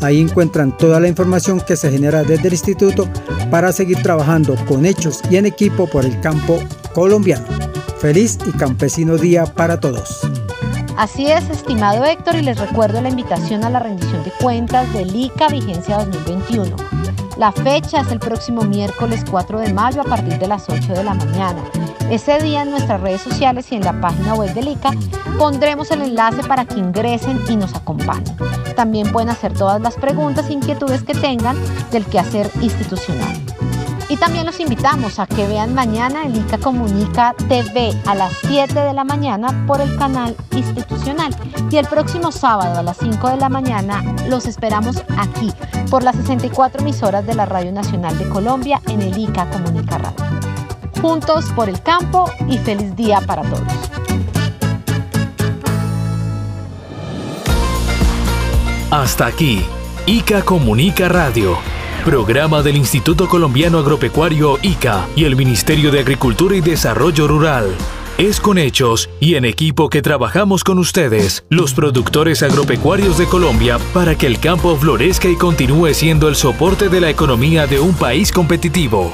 Ahí 0.01 0.19
encuentran 0.19 0.75
toda 0.75 0.99
la 0.99 1.07
información 1.07 1.61
que 1.61 1.75
se 1.75 1.91
genera 1.91 2.23
desde 2.23 2.47
el 2.47 2.53
instituto 2.53 3.07
para 3.51 3.71
seguir 3.71 4.01
trabajando 4.01 4.55
con 4.65 4.87
hechos 4.87 5.21
y 5.29 5.37
en 5.37 5.45
equipo 5.45 5.87
por 5.87 6.03
el 6.03 6.19
campo 6.21 6.57
colombiano. 6.93 7.45
Feliz 7.99 8.39
y 8.47 8.57
campesino 8.57 9.17
día 9.17 9.45
para 9.45 9.79
todos. 9.79 10.21
Así 10.99 11.31
es, 11.31 11.49
estimado 11.49 12.03
Héctor, 12.03 12.35
y 12.35 12.41
les 12.41 12.57
recuerdo 12.57 12.99
la 12.99 13.07
invitación 13.07 13.63
a 13.63 13.69
la 13.69 13.79
rendición 13.79 14.21
de 14.25 14.31
cuentas 14.31 14.91
del 14.91 15.15
ICA 15.15 15.47
Vigencia 15.47 15.97
2021. 15.99 16.75
La 17.37 17.53
fecha 17.53 18.01
es 18.01 18.11
el 18.11 18.19
próximo 18.19 18.63
miércoles 18.63 19.23
4 19.31 19.59
de 19.59 19.73
mayo 19.73 20.01
a 20.01 20.03
partir 20.03 20.37
de 20.37 20.47
las 20.47 20.67
8 20.67 20.91
de 20.91 21.05
la 21.05 21.13
mañana. 21.13 21.63
Ese 22.11 22.39
día 22.39 22.63
en 22.63 22.71
nuestras 22.71 22.99
redes 22.99 23.21
sociales 23.21 23.71
y 23.71 23.75
en 23.75 23.85
la 23.85 24.01
página 24.01 24.35
web 24.35 24.53
del 24.53 24.67
ICA 24.67 24.91
pondremos 25.37 25.89
el 25.91 26.01
enlace 26.01 26.43
para 26.43 26.65
que 26.65 26.79
ingresen 26.79 27.39
y 27.47 27.55
nos 27.55 27.73
acompañen. 27.75 28.35
También 28.75 29.09
pueden 29.09 29.29
hacer 29.29 29.53
todas 29.53 29.79
las 29.79 29.95
preguntas 29.95 30.49
e 30.49 30.53
inquietudes 30.53 31.03
que 31.03 31.13
tengan 31.13 31.55
del 31.91 32.05
quehacer 32.07 32.51
institucional. 32.59 33.37
Y 34.09 34.17
también 34.17 34.47
los 34.47 34.59
invitamos 34.59 35.19
a 35.19 35.27
que 35.27 35.45
vean 35.47 35.75
mañana 35.75 36.23
el 36.25 36.35
ICA 36.35 36.57
Comunica 36.57 37.35
TV 37.47 37.93
a 38.07 38.15
las 38.15 38.33
7 38.41 38.73
de 38.73 38.93
la 38.93 39.03
mañana 39.03 39.65
por 39.67 39.81
el 39.81 39.95
canal 39.97 40.35
institucional. 40.51 41.35
Y 41.69 41.77
el 41.77 41.85
próximo 41.85 42.31
sábado 42.31 42.79
a 42.79 42.83
las 42.83 42.97
5 42.97 43.29
de 43.29 43.37
la 43.37 43.49
mañana 43.49 44.03
los 44.27 44.47
esperamos 44.47 45.03
aquí 45.15 45.53
por 45.91 46.01
las 46.01 46.15
64 46.15 46.81
emisoras 46.81 47.27
de 47.27 47.35
la 47.35 47.45
Radio 47.45 47.71
Nacional 47.71 48.17
de 48.17 48.27
Colombia 48.29 48.81
en 48.87 49.03
el 49.03 49.15
ICA 49.15 49.47
Comunica 49.51 49.99
Radio. 49.99 50.25
Juntos 50.99 51.45
por 51.55 51.69
el 51.69 51.79
campo 51.83 52.31
y 52.47 52.57
feliz 52.57 52.95
día 52.95 53.21
para 53.21 53.43
todos. 53.43 53.61
Hasta 58.89 59.27
aquí, 59.27 59.63
ICA 60.07 60.41
Comunica 60.41 61.07
Radio 61.09 61.78
Programa 62.03 62.61
del 62.61 62.77
Instituto 62.77 63.27
Colombiano 63.27 63.77
Agropecuario 63.77 64.57
ICA 64.61 65.07
y 65.15 65.25
el 65.25 65.35
Ministerio 65.35 65.91
de 65.91 65.99
Agricultura 65.99 66.55
y 66.55 66.61
Desarrollo 66.61 67.27
Rural. 67.27 67.75
Es 68.17 68.39
con 68.39 68.57
hechos 68.57 69.09
y 69.19 69.35
en 69.35 69.45
equipo 69.45 69.89
que 69.89 70.01
trabajamos 70.01 70.63
con 70.63 70.79
ustedes, 70.79 71.43
los 71.49 71.73
productores 71.73 72.41
agropecuarios 72.41 73.17
de 73.17 73.25
Colombia, 73.25 73.79
para 73.93 74.15
que 74.15 74.27
el 74.27 74.39
campo 74.39 74.75
florezca 74.77 75.27
y 75.29 75.35
continúe 75.35 75.93
siendo 75.93 76.29
el 76.29 76.35
soporte 76.35 76.89
de 76.89 77.01
la 77.01 77.09
economía 77.09 77.67
de 77.67 77.79
un 77.79 77.93
país 77.93 78.31
competitivo. 78.31 79.13